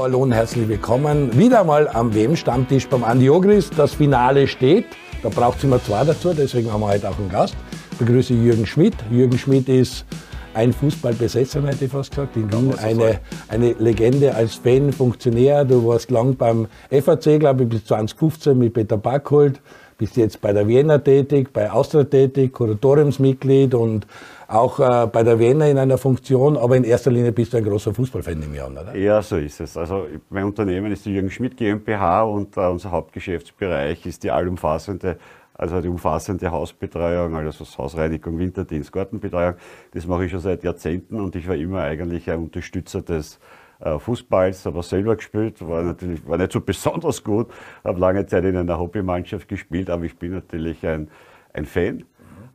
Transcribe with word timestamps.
Hallo 0.00 0.20
und 0.20 0.30
herzlich 0.30 0.68
willkommen. 0.68 1.36
Wieder 1.36 1.64
mal 1.64 1.88
am 1.88 2.14
WM-Stammtisch 2.14 2.86
beim 2.86 3.02
Andi 3.02 3.28
Ogris. 3.30 3.68
Das 3.68 3.94
Finale 3.94 4.46
steht. 4.46 4.86
Da 5.24 5.28
braucht 5.28 5.58
es 5.58 5.64
immer 5.64 5.82
zwei 5.82 6.04
dazu, 6.04 6.32
deswegen 6.32 6.72
haben 6.72 6.82
wir 6.82 6.86
heute 6.86 7.08
auch 7.10 7.18
einen 7.18 7.28
Gast. 7.28 7.56
Ich 7.90 7.98
begrüße 7.98 8.32
Jürgen 8.32 8.64
Schmidt. 8.64 8.94
Jürgen 9.10 9.36
Schmidt 9.36 9.68
ist 9.68 10.06
ein 10.54 10.72
Fußballbesessener, 10.72 11.70
hätte 11.70 11.86
ich 11.86 11.90
fast 11.90 12.10
gesagt. 12.10 12.36
In 12.36 12.52
Wien 12.52 12.78
eine, 12.78 13.18
eine 13.48 13.72
Legende 13.72 14.36
als 14.36 14.54
Fan, 14.54 14.92
Funktionär. 14.92 15.64
Du 15.64 15.84
warst 15.84 16.12
lang 16.12 16.36
beim 16.36 16.68
FAC, 16.92 17.40
glaube 17.40 17.64
ich, 17.64 17.68
bis 17.68 17.84
2015 17.86 18.56
mit 18.56 18.74
Peter 18.74 18.96
Backholt. 18.96 19.60
Bist 19.98 20.16
jetzt 20.16 20.40
bei 20.40 20.52
der 20.52 20.68
Vienna 20.68 20.98
tätig, 20.98 21.52
bei 21.52 21.72
Austria 21.72 22.04
tätig, 22.04 22.52
Kuratoriumsmitglied 22.52 23.74
und 23.74 24.06
auch 24.48 24.80
äh, 24.80 25.06
bei 25.06 25.22
der 25.22 25.38
Vienna 25.38 25.66
in 25.66 25.78
einer 25.78 25.98
Funktion, 25.98 26.56
aber 26.56 26.76
in 26.76 26.84
erster 26.84 27.10
Linie 27.10 27.32
bist 27.32 27.52
du 27.52 27.58
ein 27.58 27.64
großer 27.64 27.92
Fußballfan 27.92 28.42
im 28.42 28.54
Jahr, 28.54 28.70
oder? 28.70 28.96
Ja, 28.96 29.20
so 29.20 29.36
ist 29.36 29.60
es. 29.60 29.76
Also 29.76 30.06
mein 30.30 30.44
Unternehmen 30.44 30.90
ist 30.90 31.04
die 31.04 31.12
Jürgen 31.12 31.30
Schmidt 31.30 31.56
GmbH 31.56 32.22
und 32.22 32.56
äh, 32.56 32.60
unser 32.60 32.90
Hauptgeschäftsbereich 32.90 34.06
ist 34.06 34.24
die 34.24 34.30
allumfassende 34.30 35.18
also 35.58 35.80
die 35.80 35.88
umfassende 35.88 36.52
Hausbetreuung, 36.52 37.34
also 37.34 37.64
Hausreinigung, 37.78 38.38
Winterdienst, 38.38 38.92
Gartenbetreuung. 38.92 39.54
Das 39.92 40.06
mache 40.06 40.26
ich 40.26 40.30
schon 40.30 40.38
seit 40.38 40.62
Jahrzehnten 40.62 41.20
und 41.20 41.34
ich 41.34 41.48
war 41.48 41.56
immer 41.56 41.80
eigentlich 41.80 42.30
ein 42.30 42.38
Unterstützer 42.38 43.02
des 43.02 43.40
äh, 43.80 43.98
Fußballs, 43.98 44.68
aber 44.68 44.84
selber 44.84 45.16
gespielt, 45.16 45.66
war 45.66 45.82
natürlich 45.82 46.26
war 46.28 46.38
nicht 46.38 46.52
so 46.52 46.60
besonders 46.60 47.24
gut, 47.24 47.48
habe 47.82 47.98
lange 47.98 48.24
Zeit 48.26 48.44
in 48.44 48.56
einer 48.56 48.78
Hobbymannschaft 48.78 49.48
gespielt, 49.48 49.90
aber 49.90 50.04
ich 50.04 50.16
bin 50.16 50.30
natürlich 50.30 50.86
ein, 50.86 51.10
ein 51.52 51.66
Fan 51.66 52.04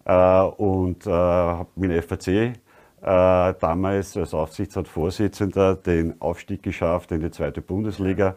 und 0.06 1.08
äh, 1.08 1.12
habe 1.12 1.70
mit 1.76 1.92
dem 1.92 2.02
FAC 2.04 2.28
äh, 2.28 3.54
damals 3.60 4.16
als 4.18 4.34
Aufsichtsratsvorsitzender 4.34 5.76
den 5.76 6.22
Aufstieg 6.22 6.64
geschafft 6.64 7.12
in 7.12 7.22
die 7.22 7.32
zweite 7.32 7.62
Bundesliga. 7.62 8.36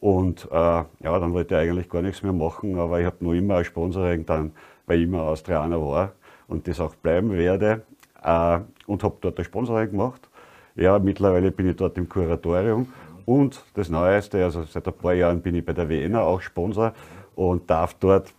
Und 0.00 0.48
äh, 0.50 0.54
ja, 0.54 0.86
dann 1.00 1.32
wollte 1.32 1.54
ich 1.54 1.60
eigentlich 1.60 1.88
gar 1.88 2.02
nichts 2.02 2.22
mehr 2.22 2.32
machen, 2.32 2.78
aber 2.78 3.00
ich 3.00 3.06
habe 3.06 3.16
nur 3.20 3.34
immer 3.34 3.56
als 3.56 3.68
Sponsoring 3.68 4.26
dann 4.26 4.52
bei 4.86 4.96
immer 4.96 5.22
Austrianer 5.22 5.80
war 5.80 6.12
und 6.48 6.66
das 6.66 6.80
auch 6.80 6.94
bleiben 6.96 7.32
werde 7.32 7.82
äh, 8.22 8.58
und 8.86 9.04
habe 9.04 9.16
dort 9.20 9.38
das 9.38 9.46
Sponsoring 9.46 9.90
gemacht. 9.90 10.28
Ja, 10.74 10.98
mittlerweile 10.98 11.50
bin 11.52 11.68
ich 11.68 11.76
dort 11.76 11.96
im 11.98 12.08
Kuratorium 12.08 12.92
und 13.26 13.62
das 13.74 13.90
Neueste, 13.90 14.42
also 14.42 14.64
seit 14.64 14.86
ein 14.88 14.94
paar 14.94 15.14
Jahren 15.14 15.40
bin 15.40 15.54
ich 15.54 15.64
bei 15.64 15.72
der 15.72 15.88
Vienna 15.88 16.22
auch 16.22 16.40
Sponsor 16.40 16.94
und 17.36 17.70
darf 17.70 17.94
dort 17.94 18.32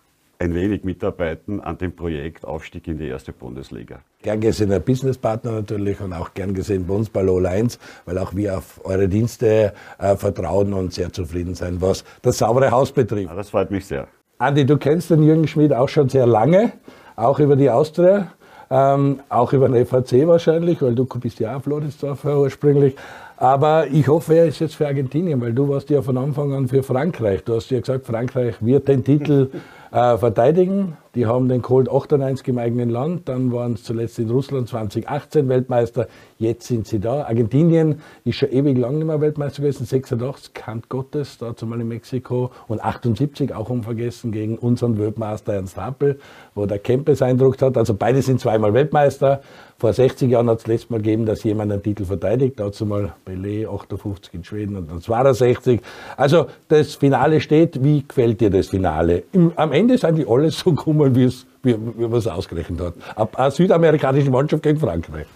ein 0.43 0.53
wenig 0.53 0.83
mitarbeiten 0.83 1.61
an 1.61 1.77
dem 1.77 1.95
Projekt 1.95 2.45
Aufstieg 2.45 2.87
in 2.87 2.97
die 2.97 3.07
erste 3.07 3.31
Bundesliga. 3.31 3.99
Gern 4.21 4.41
gesehener 4.41 4.79
Businesspartner 4.79 5.51
natürlich 5.51 6.01
und 6.01 6.13
auch 6.13 6.33
gern 6.33 6.53
gesehen 6.53 6.85
bei 6.85 6.93
uns 6.93 7.09
bei 7.09 7.21
Low 7.21 7.39
Lines, 7.39 7.79
weil 8.05 8.17
auch 8.17 8.35
wir 8.35 8.57
auf 8.57 8.81
eure 8.83 9.07
Dienste 9.07 9.73
äh, 9.97 10.15
vertrauen 10.15 10.73
und 10.73 10.93
sehr 10.93 11.11
zufrieden 11.11 11.55
sein, 11.55 11.77
was 11.79 12.03
das 12.21 12.37
saubere 12.37 12.71
Haus 12.71 12.91
betrifft. 12.91 13.29
Ja, 13.29 13.35
das 13.35 13.49
freut 13.49 13.71
mich 13.71 13.85
sehr. 13.85 14.07
Andi, 14.37 14.65
du 14.65 14.77
kennst 14.77 15.09
den 15.09 15.23
Jürgen 15.23 15.47
Schmidt 15.47 15.73
auch 15.73 15.89
schon 15.89 16.09
sehr 16.09 16.27
lange, 16.27 16.73
auch 17.15 17.39
über 17.39 17.55
die 17.55 17.69
Austria. 17.69 18.33
Ähm, 18.69 19.19
auch 19.29 19.53
über 19.53 19.69
den 19.69 19.85
FAC 19.85 20.25
wahrscheinlich, 20.25 20.81
weil 20.81 20.95
du 20.95 21.05
bist 21.05 21.39
ja 21.39 21.55
auch 21.55 21.61
Floridsdorf 21.61 22.25
ursprünglich. 22.25 22.95
Aber 23.37 23.87
ich 23.87 24.07
hoffe, 24.07 24.35
er 24.35 24.45
ist 24.45 24.59
jetzt 24.59 24.75
für 24.75 24.87
Argentinien, 24.87 25.39
weil 25.41 25.53
du 25.53 25.67
warst 25.69 25.89
ja 25.89 26.01
von 26.01 26.17
Anfang 26.17 26.53
an 26.53 26.67
für 26.67 26.81
Frankreich. 26.81 27.43
Du 27.43 27.55
hast 27.55 27.69
ja 27.71 27.79
gesagt, 27.79 28.05
Frankreich 28.05 28.55
wird 28.61 28.87
den 28.87 29.03
Titel 29.03 29.49
äh, 29.93 30.17
verteidigen. 30.17 30.97
Die 31.15 31.27
haben 31.27 31.47
den 31.47 31.61
Colt 31.61 31.91
98 31.91 32.47
im 32.47 32.57
eigenen 32.57 32.89
Land, 32.89 33.29
dann 33.29 33.51
waren 33.51 33.73
es 33.73 33.83
zuletzt 33.83 34.17
in 34.17 34.31
Russland 34.31 34.67
2018 34.67 35.47
Weltmeister, 35.47 36.07
jetzt 36.39 36.65
sind 36.65 36.87
sie 36.87 36.99
da. 36.99 37.25
Argentinien 37.25 38.01
ist 38.25 38.37
schon 38.37 38.51
ewig 38.51 38.79
lang 38.79 38.95
nicht 38.97 39.05
mehr 39.05 39.21
Weltmeister 39.21 39.61
gewesen, 39.61 39.85
86, 39.85 40.55
Kant 40.55 40.89
Gottes, 40.89 41.37
dazu 41.37 41.67
mal 41.67 41.79
in 41.79 41.87
Mexiko 41.87 42.49
und 42.67 42.83
78 42.83 43.53
auch 43.53 43.69
unvergessen 43.69 44.31
gegen 44.31 44.57
unseren 44.57 44.97
Weltmeister 44.97 45.53
Ernst 45.53 45.77
Happel, 45.77 46.19
wo 46.55 46.65
der 46.65 46.79
Kempes 46.79 47.21
Eindruck 47.21 47.61
hat. 47.61 47.77
Also 47.77 47.93
beide 47.93 48.23
sind 48.23 48.39
zweimal 48.39 48.73
Weltmeister. 48.73 49.41
Vor 49.77 49.91
60 49.91 50.31
Jahren 50.31 50.49
hat 50.49 50.59
es 50.59 50.67
letztes 50.67 50.89
Mal 50.91 50.97
gegeben, 50.97 51.25
dass 51.25 51.43
jemand 51.43 51.71
einen 51.71 51.83
Titel 51.83 52.05
verteidigt, 52.05 52.57
dazu 52.57 52.85
mal 52.85 53.13
Pelé 53.27 53.67
58 53.67 54.33
in 54.33 54.43
Schweden 54.43 54.77
und 54.77 54.89
dann 54.89 55.01
62. 55.01 55.81
Also 56.15 56.45
das 56.69 56.95
Finale 56.95 57.41
steht. 57.41 57.83
Wie 57.83 58.05
gefällt 58.07 58.39
dir 58.39 58.49
das 58.49 58.67
Finale? 58.67 59.23
Am 59.57 59.73
Ende 59.73 59.82
sind 59.89 60.17
die 60.17 60.27
alle 60.27 60.51
so 60.51 60.71
gekommen, 60.71 61.15
wie, 61.15 61.25
es, 61.25 61.45
wie, 61.61 61.75
wie 61.97 62.07
man 62.07 62.13
es 62.13 62.27
ausgerechnet 62.27 62.79
hat. 62.81 63.37
Eine 63.37 63.51
südamerikanische 63.51 64.29
Mannschaft 64.29 64.63
gegen 64.63 64.79
Frankreich. 64.79 65.27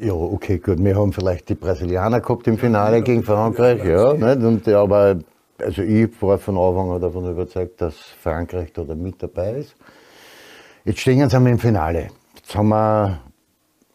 Ja, 0.00 0.14
okay, 0.14 0.58
gut. 0.58 0.82
Wir 0.82 0.96
haben 0.96 1.12
vielleicht 1.12 1.48
die 1.48 1.54
Brasilianer 1.54 2.20
gehabt 2.20 2.46
im 2.48 2.58
Finale 2.58 3.02
gegen 3.02 3.22
Frankreich, 3.22 3.84
ja. 3.84 4.14
Nicht? 4.14 4.44
Und, 4.44 4.68
aber 4.68 5.18
also 5.58 5.82
ich 5.82 6.10
war 6.20 6.38
von 6.38 6.56
Anfang 6.58 6.90
an 6.90 7.00
davon 7.00 7.30
überzeugt, 7.30 7.80
dass 7.80 7.96
Frankreich 7.96 8.72
da 8.72 8.82
mit 8.94 9.22
dabei 9.22 9.52
ist. 9.52 9.76
Jetzt 10.84 11.00
stehen 11.00 11.28
sie 11.28 11.36
im 11.36 11.58
Finale. 11.58 12.08
Jetzt 12.34 12.54
haben 12.56 12.70
wir 12.70 13.20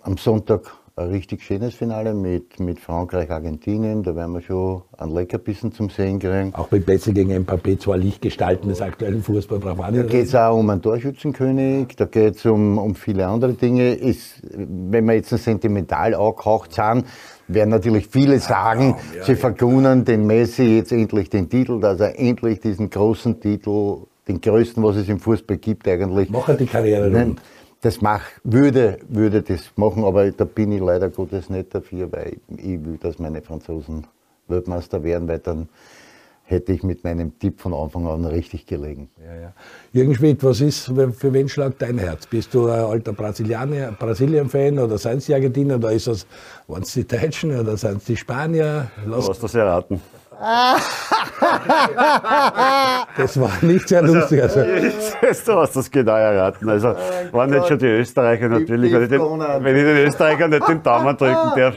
am 0.01 0.17
Sonntag 0.17 0.61
ein 0.97 1.09
richtig 1.09 1.43
schönes 1.43 1.75
Finale 1.75 2.15
mit, 2.15 2.59
mit 2.59 2.79
Frankreich, 2.79 3.29
Argentinien. 3.29 4.01
Da 4.01 4.15
werden 4.15 4.33
wir 4.33 4.41
schon 4.41 4.81
ein 4.97 5.11
Leckerbissen 5.11 5.71
zum 5.71 5.91
Sehen 5.91 6.17
kriegen. 6.17 6.55
Auch 6.55 6.71
mit 6.71 6.87
Plätze 6.87 7.13
gegen 7.13 7.31
Mbappé, 7.31 7.77
zwei 7.77 7.97
Lichtgestalten 7.97 8.67
des 8.67 8.81
aktuellen 8.81 9.21
Fußballs. 9.21 9.63
Da 9.63 10.03
geht 10.03 10.25
es 10.25 10.33
auch 10.33 10.57
um 10.57 10.67
einen 10.71 10.81
Torschützenkönig, 10.81 11.95
da 11.97 12.05
geht 12.05 12.37
es 12.37 12.45
um, 12.47 12.79
um 12.79 12.95
viele 12.95 13.27
andere 13.27 13.53
Dinge. 13.53 13.93
Ist, 13.93 14.41
wenn 14.51 15.05
wir 15.05 15.13
jetzt 15.13 15.29
sentimental 15.29 16.15
angehaucht 16.15 16.73
sind, 16.73 17.05
werden 17.47 17.69
natürlich 17.69 18.07
viele 18.07 18.39
sagen, 18.39 18.95
ja, 19.13 19.19
ja, 19.19 19.23
sie 19.23 19.35
vergunen 19.35 20.03
den 20.03 20.25
Messi 20.25 20.77
jetzt 20.77 20.91
endlich 20.91 21.29
den 21.29 21.47
Titel, 21.47 21.79
dass 21.79 21.99
er 21.99 22.19
endlich 22.19 22.59
diesen 22.59 22.89
großen 22.89 23.39
Titel, 23.39 23.99
den 24.27 24.41
größten, 24.41 24.81
was 24.83 24.95
es 24.95 25.07
im 25.07 25.19
Fußball 25.19 25.57
gibt, 25.57 25.87
eigentlich. 25.87 26.31
Machen 26.31 26.57
die 26.57 26.65
Karriere 26.65 27.13
rund 27.13 27.39
das 27.81 28.01
mach, 28.01 28.23
würde, 28.43 28.99
würde 29.07 29.41
das 29.41 29.71
machen, 29.75 30.03
aber 30.03 30.31
da 30.31 30.45
bin 30.45 30.71
ich 30.71 30.81
leider 30.81 31.09
Gottes 31.09 31.49
nicht 31.49 31.73
dafür, 31.73 32.11
weil 32.11 32.37
ich 32.49 32.83
will, 32.83 32.97
dass 32.99 33.19
meine 33.19 33.41
Franzosen 33.41 34.07
Weltmeister 34.47 35.03
werden, 35.03 35.27
weil 35.27 35.39
dann 35.39 35.69
hätte 36.43 36.71
ich 36.71 36.81
mit 36.81 37.03
meinem 37.03 37.37
Tipp 37.39 37.59
von 37.59 37.73
Anfang 37.73 38.07
an 38.07 38.23
richtig 38.25 38.65
gelegen. 38.65 39.09
Ja, 39.23 39.35
ja. 39.35 39.53
Jürgen 39.91 40.15
Schmidt, 40.15 40.43
was 40.43 40.61
ist, 40.61 40.85
für 40.85 41.33
wen 41.33 41.49
schlagt 41.49 41.81
dein 41.81 41.97
Herz? 41.97 42.25
Bist 42.25 42.53
du 42.53 42.67
ein 42.67 42.79
alter 42.79 43.11
Brasilianer, 43.11 43.91
Brasilien-Fan 43.91 44.79
oder 44.79 44.97
sind 44.97 45.17
es 45.17 45.25
die 45.25 45.33
Argentinier 45.33 45.75
oder 45.75 45.91
ist 45.91 46.07
es, 46.07 46.25
waren 46.67 46.83
es 46.83 46.93
die 46.93 47.05
Deutschen 47.05 47.57
oder 47.57 47.75
sind 47.75 47.97
es 47.97 48.05
die 48.05 48.15
Spanier? 48.15 48.89
Lass 49.05 49.25
du 49.25 49.31
hast 49.31 49.43
das 49.43 49.55
erraten. 49.55 49.99
Das 53.17 53.39
war 53.39 53.51
nicht 53.61 53.87
sehr 53.87 54.01
lustig. 54.03 54.43
Also. 54.43 54.59
Du 55.45 55.53
hast 55.53 55.75
das 55.75 55.89
genau 55.89 56.15
erraten. 56.15 56.69
Also 56.69 56.95
waren 57.31 57.53
jetzt 57.53 57.67
schon 57.67 57.79
die 57.79 57.87
Österreicher 57.87 58.47
natürlich, 58.49 58.93
wenn 58.93 59.03
ich, 59.03 59.09
den, 59.09 59.19
wenn 59.19 59.75
ich 59.75 59.83
den 59.83 59.97
Österreichern 60.07 60.51
nicht 60.51 60.67
den 60.67 60.83
Daumen 60.83 61.17
drücken 61.17 61.51
darf 61.55 61.75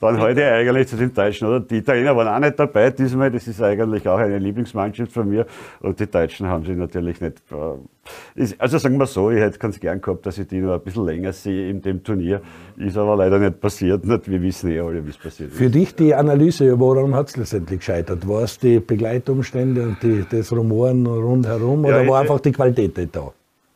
dann 0.00 0.18
heute 0.18 0.50
eigentlich 0.50 0.88
zu 0.88 0.96
den 0.96 1.12
Deutschen, 1.12 1.46
oder? 1.46 1.60
Die 1.60 1.76
Italiener 1.76 2.16
waren 2.16 2.28
auch 2.28 2.38
nicht 2.38 2.58
dabei 2.58 2.90
diesmal, 2.90 3.30
das 3.30 3.46
ist 3.46 3.62
eigentlich 3.62 4.08
auch 4.08 4.18
eine 4.18 4.38
Lieblingsmannschaft 4.38 5.12
von 5.12 5.28
mir 5.28 5.46
und 5.80 6.00
die 6.00 6.06
Deutschen 6.06 6.46
haben 6.46 6.64
sie 6.64 6.72
natürlich 6.72 7.20
nicht. 7.20 7.42
Äh, 7.52 8.46
also 8.58 8.78
sagen 8.78 8.98
wir 8.98 9.04
so, 9.04 9.30
ich 9.30 9.40
hätte 9.40 9.58
ganz 9.58 9.78
gern 9.78 10.00
gehabt, 10.00 10.24
dass 10.24 10.38
ich 10.38 10.48
die 10.48 10.60
noch 10.60 10.72
ein 10.72 10.80
bisschen 10.80 11.04
länger 11.04 11.34
sehe 11.34 11.68
in 11.68 11.82
dem 11.82 12.02
Turnier, 12.02 12.40
ist 12.78 12.96
aber 12.96 13.14
leider 13.14 13.38
nicht 13.38 13.60
passiert. 13.60 14.00
wir 14.06 14.42
wissen 14.42 14.70
eh 14.70 14.80
alle, 14.80 15.04
wie 15.04 15.10
es 15.10 15.18
passiert 15.18 15.50
ist. 15.50 15.58
Für 15.58 15.68
dich 15.68 15.94
die 15.94 16.14
Analyse, 16.14 16.80
woran 16.80 17.14
hat 17.14 17.28
es 17.28 17.36
letztendlich 17.36 17.80
gescheitert? 17.80 18.26
War 18.26 18.44
es 18.44 18.58
die 18.58 18.80
Begleitumstände 18.80 19.82
und 19.82 20.02
die, 20.02 20.24
das 20.30 20.50
Rumoren 20.50 21.06
rundherum 21.06 21.84
oder 21.84 22.02
ja, 22.02 22.08
war 22.08 22.22
einfach 22.22 22.40
die 22.40 22.52
Qualität 22.52 22.96
nicht 22.96 23.14
da? 23.14 23.32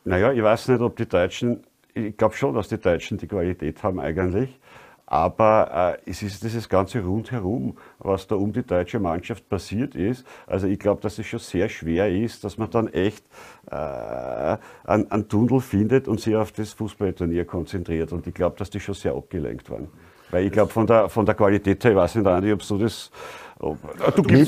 Naja, 0.07 0.33
ich 0.33 0.43
weiß 0.43 0.69
nicht, 0.69 0.81
ob 0.81 0.97
die 0.97 1.07
Deutschen, 1.07 1.61
ich 1.93 2.17
glaube 2.17 2.35
schon, 2.35 2.55
dass 2.55 2.69
die 2.69 2.79
Deutschen 2.79 3.19
die 3.19 3.27
Qualität 3.27 3.83
haben 3.83 4.01
eigentlich. 4.01 4.49
Aber 5.07 5.99
äh, 6.07 6.11
es 6.11 6.23
ist 6.23 6.43
dieses 6.43 6.69
ganze 6.69 7.01
Rundherum, 7.01 7.77
was 7.99 8.27
da 8.27 8.37
um 8.37 8.53
die 8.53 8.63
deutsche 8.63 8.99
Mannschaft 8.99 9.49
passiert 9.49 9.95
ist. 9.95 10.25
Also 10.47 10.67
ich 10.67 10.79
glaube, 10.79 11.03
dass 11.03 11.19
es 11.19 11.27
schon 11.27 11.41
sehr 11.41 11.69
schwer 11.69 12.11
ist, 12.11 12.43
dass 12.43 12.57
man 12.57 12.71
dann 12.71 12.89
echt 12.89 13.25
äh, 13.71 13.75
einen, 13.75 15.11
einen 15.11 15.29
Tunnel 15.29 15.61
findet 15.61 16.09
und 16.09 16.21
sich 16.21 16.35
auf 16.35 16.53
das 16.53 16.73
Fußballturnier 16.73 17.45
konzentriert. 17.45 18.13
Und 18.13 18.27
ich 18.27 18.35
glaube, 18.35 18.57
dass 18.59 18.71
die 18.71 18.81
schon 18.81 18.95
sehr 18.95 19.15
abgelenkt 19.15 19.71
waren. 19.71 19.89
Weil 20.31 20.47
ich 20.47 20.53
glaube, 20.53 20.73
von 20.73 20.87
der, 20.87 21.09
von 21.09 21.27
der 21.27 21.35
Qualität 21.35 21.85
her, 21.85 21.93
ich 21.93 21.97
weiß 21.97 22.15
nicht, 22.17 22.27
Andi, 22.27 22.53
ob 22.53 22.67
du 22.67 22.79
das 22.79 23.11
Oh, 23.61 23.77
du 24.17 24.25
wir 24.29 24.45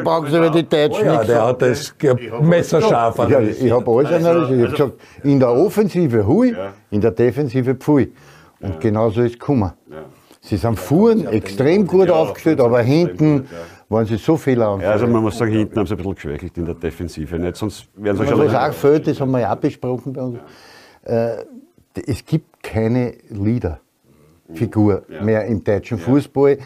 brauchen 0.00 0.26
es 0.26 0.34
über 0.34 0.50
die 0.50 0.68
Deutschen. 0.68 1.08
Oh 1.08 1.12
ja, 1.12 1.24
der 1.24 1.46
hat 1.46 1.62
das 1.62 1.94
messerscharf 2.42 3.18
analysiert. 3.18 3.66
Ich 3.66 3.72
habe 3.72 3.90
alles 3.90 4.12
analysiert. 4.12 4.74
Ich 4.74 4.80
habe 4.80 4.92
gesagt, 4.92 5.24
in 5.24 5.40
der 5.40 5.50
Offensive 5.50 6.26
hui, 6.26 6.54
in 6.90 7.00
der 7.00 7.10
Defensive 7.12 7.74
pfui. 7.74 8.12
Und 8.60 8.74
ja. 8.74 8.78
genauso 8.80 9.22
ist 9.22 9.32
es 9.32 9.38
gekommen. 9.38 9.72
Ja. 9.90 10.04
Sie 10.40 10.56
sind 10.56 10.78
vorn 10.78 11.26
extrem 11.26 11.86
gut 11.86 12.10
aufgestellt, 12.10 12.60
aber 12.60 12.80
hinten 12.80 13.46
waren 13.88 14.06
sie 14.06 14.16
so 14.16 14.36
viel 14.36 14.62
an. 14.62 14.80
Ja, 14.80 14.92
also 14.92 15.06
man 15.06 15.22
muss 15.22 15.36
sagen, 15.36 15.52
hinten 15.52 15.78
haben 15.78 15.86
sie 15.86 15.94
ein 15.94 15.98
bisschen 15.98 16.14
geschwächelt 16.14 16.56
in 16.56 16.64
der 16.64 16.74
Defensive. 16.74 17.38
Nicht? 17.38 17.56
Sonst 17.56 17.88
wären 17.94 18.16
sie 18.16 18.26
schon. 18.26 18.38
Was 18.38 18.54
auch 18.54 18.72
fehlt, 18.72 19.06
das 19.06 19.20
haben 19.20 19.30
wir 19.32 19.40
ja 19.40 19.52
auch 19.52 19.58
besprochen 19.58 20.12
bei 20.12 20.22
uns. 20.22 20.38
Äh, 21.02 21.44
es 22.06 22.24
gibt 22.24 22.62
keine 22.62 23.14
Leaderfigur 23.30 25.02
mehr 25.22 25.44
im 25.46 25.64
deutschen 25.64 25.98
Fußball. 25.98 26.58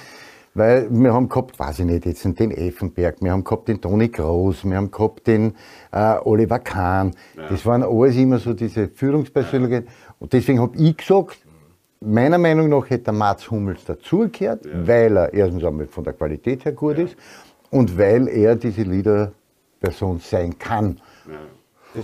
Weil 0.55 0.87
wir 0.91 1.15
haben 1.15 1.31
gehabt, 1.31 1.59
weiß 1.59 1.79
ich 1.79 1.87
nicht, 1.87 2.05
jetzt 2.05 2.25
den 2.25 2.51
Effenberg, 2.51 3.23
wir 3.23 3.33
haben 3.33 3.43
gehabt 3.43 3.69
den 3.69 3.81
Toni 3.81 4.09
Groß, 4.09 4.67
wir 4.67 4.77
haben 4.77 4.91
gehabt 4.91 5.27
den 5.27 5.55
äh, 5.93 6.17
Oliver 6.25 6.59
Kahn. 6.59 7.13
Ja. 7.35 7.49
Das 7.49 7.65
waren 7.65 7.83
alles 7.83 8.17
immer 8.17 8.39
so 8.39 8.53
diese 8.53 8.89
Führungspersönlichkeiten. 8.89 9.89
Und 10.19 10.33
deswegen 10.35 10.61
habe 10.61 10.77
ich 10.77 10.95
gesagt, 10.95 11.42
meiner 12.05 12.39
Meinung 12.39 12.69
nach 12.69 12.89
hätte 12.89 13.05
der 13.05 13.15
Mats 13.15 13.51
Hummels 13.51 13.85
dazugehört, 13.85 14.65
ja. 14.65 14.73
weil 14.87 15.17
er 15.17 15.33
erstens 15.33 15.65
einmal 15.65 15.87
von 15.87 16.05
der 16.05 16.13
Qualität 16.13 16.65
her 16.65 16.73
gut 16.73 16.99
ja. 16.99 17.05
ist 17.05 17.17
und 17.71 17.97
weil 17.99 18.29
er 18.29 18.57
diese 18.57 18.83
Leaderperson 18.83 20.19
sein 20.19 20.59
kann. 20.59 21.01
Ja. 21.27 21.35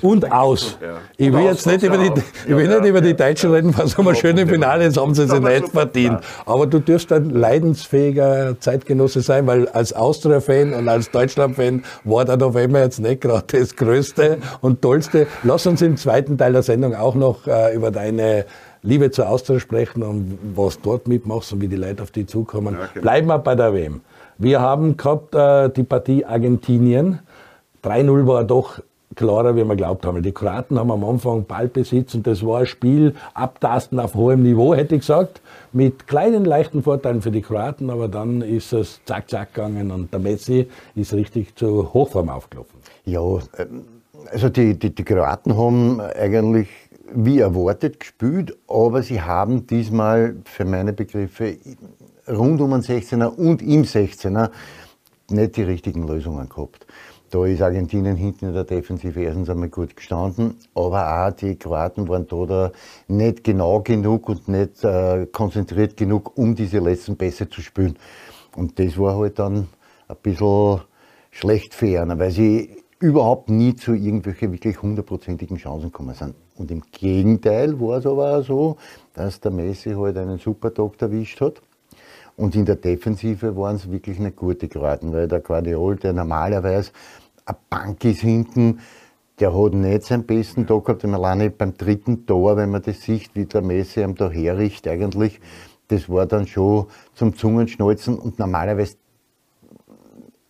Und 0.02 0.30
aus. 0.30 0.76
Ja. 0.82 0.98
Ich 1.16 1.32
will 1.32 1.44
jetzt 1.44 1.66
nicht, 1.66 1.82
über 1.82 1.96
die, 1.96 2.12
ich 2.46 2.54
will 2.54 2.68
nicht 2.68 2.84
über 2.84 3.00
die 3.00 3.16
Deutschen 3.16 3.52
reden, 3.52 3.74
was 3.76 3.96
haben 3.96 4.04
wir 4.04 4.14
schön 4.14 4.36
im 4.36 4.48
Finale, 4.48 4.84
jetzt 4.84 4.98
haben 4.98 5.14
sie 5.14 5.26
sich 5.26 5.40
nicht 5.40 5.68
verdient. 5.68 6.20
Aber 6.44 6.66
du 6.66 6.78
dürfst 6.78 7.10
ein 7.10 7.30
leidensfähiger 7.30 8.60
Zeitgenosse 8.60 9.22
sein, 9.22 9.46
weil 9.46 9.66
als 9.68 9.94
Austria-Fan 9.94 10.74
und 10.74 10.88
als 10.88 11.10
Deutschland-Fan 11.10 11.84
war 12.04 12.26
der 12.26 12.36
November 12.36 12.80
jetzt 12.80 13.00
nicht 13.00 13.22
gerade 13.22 13.58
das 13.58 13.76
Größte 13.76 14.38
und 14.60 14.82
Tollste. 14.82 15.26
Lass 15.42 15.66
uns 15.66 15.80
im 15.80 15.96
zweiten 15.96 16.36
Teil 16.36 16.52
der 16.52 16.62
Sendung 16.62 16.94
auch 16.94 17.14
noch 17.14 17.46
äh, 17.46 17.74
über 17.74 17.90
deine 17.90 18.44
Liebe 18.82 19.10
zur 19.10 19.28
Austria 19.28 19.60
sprechen 19.60 20.02
und 20.02 20.38
was 20.54 20.80
dort 20.80 21.08
mitmachst 21.08 21.52
und 21.52 21.60
wie 21.60 21.68
die 21.68 21.76
Leute 21.76 22.02
auf 22.02 22.10
dich 22.10 22.28
zukommen. 22.28 22.74
Ja, 22.74 22.88
genau. 22.92 23.02
Bleiben 23.02 23.26
wir 23.28 23.38
bei 23.38 23.54
der 23.54 23.74
WM. 23.74 24.00
Wir 24.38 24.60
haben 24.60 24.96
gehabt 24.96 25.34
äh, 25.34 25.68
die 25.68 25.82
Partie 25.82 26.24
Argentinien. 26.24 27.20
3-0 27.82 28.26
war 28.26 28.44
doch 28.44 28.80
klarer, 29.18 29.56
wie 29.56 29.64
wir 29.64 29.76
glaubt 29.76 30.06
haben. 30.06 30.22
Die 30.22 30.32
Kroaten 30.32 30.78
haben 30.78 30.90
am 30.90 31.04
Anfang 31.04 31.44
Ballbesitz 31.44 32.14
und 32.14 32.26
das 32.26 32.46
war 32.46 32.60
ein 32.60 32.66
Spiel 32.66 33.14
abtasten 33.34 33.98
auf 33.98 34.14
hohem 34.14 34.42
Niveau, 34.42 34.74
hätte 34.74 34.94
ich 34.94 35.00
gesagt, 35.00 35.40
mit 35.72 36.06
kleinen 36.06 36.44
leichten 36.44 36.82
Vorteilen 36.82 37.20
für 37.20 37.30
die 37.30 37.42
Kroaten, 37.42 37.90
aber 37.90 38.08
dann 38.08 38.42
ist 38.42 38.72
es 38.72 39.00
zack, 39.04 39.28
zack 39.28 39.54
gegangen 39.54 39.90
und 39.90 40.12
der 40.12 40.20
Messi 40.20 40.68
ist 40.94 41.12
richtig 41.12 41.56
zur 41.56 41.92
Hochform 41.92 42.28
aufgelaufen. 42.28 42.78
Ja, 43.04 43.20
ähm, 43.58 43.84
also 44.30 44.48
die, 44.48 44.78
die, 44.78 44.94
die 44.94 45.04
Kroaten 45.04 45.56
haben 45.56 46.00
eigentlich 46.00 46.68
wie 47.14 47.38
erwartet 47.40 48.00
gespielt, 48.00 48.56
aber 48.68 49.02
sie 49.02 49.22
haben 49.22 49.66
diesmal 49.66 50.36
für 50.44 50.64
meine 50.64 50.92
Begriffe 50.92 51.56
rund 52.28 52.60
um 52.60 52.70
den 52.70 52.82
16er 52.82 53.28
und 53.28 53.62
im 53.62 53.84
16er 53.84 54.50
nicht 55.30 55.56
die 55.56 55.62
richtigen 55.62 56.06
Lösungen 56.06 56.48
gehabt. 56.48 56.86
Da 57.30 57.44
ist 57.44 57.60
Argentinien 57.60 58.16
hinten 58.16 58.46
in 58.46 58.54
der 58.54 58.64
Defensive 58.64 59.20
erstens 59.20 59.50
einmal 59.50 59.68
gut 59.68 59.94
gestanden, 59.94 60.56
aber 60.74 61.26
auch 61.26 61.32
die 61.32 61.56
Kroaten 61.56 62.08
waren 62.08 62.26
da, 62.26 62.46
da 62.46 62.72
nicht 63.06 63.44
genau 63.44 63.80
genug 63.80 64.30
und 64.30 64.48
nicht 64.48 64.82
äh, 64.82 65.26
konzentriert 65.26 65.96
genug, 65.98 66.38
um 66.38 66.54
diese 66.54 66.78
letzten 66.78 67.16
Pässe 67.18 67.48
zu 67.48 67.60
spielen. 67.60 67.98
Und 68.56 68.78
das 68.78 68.98
war 68.98 69.18
halt 69.18 69.38
dann 69.38 69.68
ein 70.08 70.16
bisschen 70.22 70.80
schlecht 71.30 71.74
für 71.74 72.00
einen, 72.00 72.18
weil 72.18 72.30
sie 72.30 72.82
überhaupt 72.98 73.50
nie 73.50 73.76
zu 73.76 73.92
irgendwelchen 73.92 74.50
wirklich 74.52 74.80
hundertprozentigen 74.80 75.58
Chancen 75.58 75.92
gekommen 75.92 76.14
sind. 76.14 76.34
Und 76.58 76.70
im 76.70 76.82
Gegenteil 76.90 77.80
war 77.80 77.98
es 77.98 78.06
aber 78.06 78.38
auch 78.38 78.44
so, 78.44 78.76
dass 79.14 79.40
der 79.40 79.52
Messi 79.52 79.92
halt 79.92 80.16
einen 80.18 80.38
super 80.38 80.74
Tag 80.74 81.00
erwischt 81.00 81.40
hat. 81.40 81.62
Und 82.36 82.54
in 82.54 82.64
der 82.64 82.76
Defensive 82.76 83.56
waren 83.56 83.76
es 83.76 83.90
wirklich 83.90 84.18
nicht 84.18 84.36
gute 84.36 84.68
Kroaten, 84.68 85.12
weil 85.12 85.28
der 85.28 85.40
Guardiol, 85.40 85.96
der 85.96 86.12
normalerweise 86.12 86.92
eine 87.46 87.56
Bank 87.70 88.04
ist 88.04 88.20
hinten, 88.20 88.80
der 89.40 89.54
hat 89.54 89.72
nicht 89.72 90.02
seinen 90.04 90.24
besten 90.24 90.66
Tag 90.66 90.84
gehabt. 90.84 91.04
Und 91.04 91.14
alleine 91.14 91.50
beim 91.50 91.74
dritten 91.76 92.26
Tor, 92.26 92.56
wenn 92.56 92.70
man 92.70 92.82
das 92.82 93.02
sieht, 93.02 93.30
wie 93.34 93.46
der 93.46 93.62
Messi 93.62 94.02
ihm 94.02 94.14
da 94.14 94.30
herricht, 94.30 94.86
eigentlich, 94.88 95.40
das 95.88 96.08
war 96.08 96.26
dann 96.26 96.46
schon 96.46 96.86
zum 97.14 97.36
Zungenschnalzen. 97.36 98.18
Und 98.18 98.38
normalerweise 98.38 98.96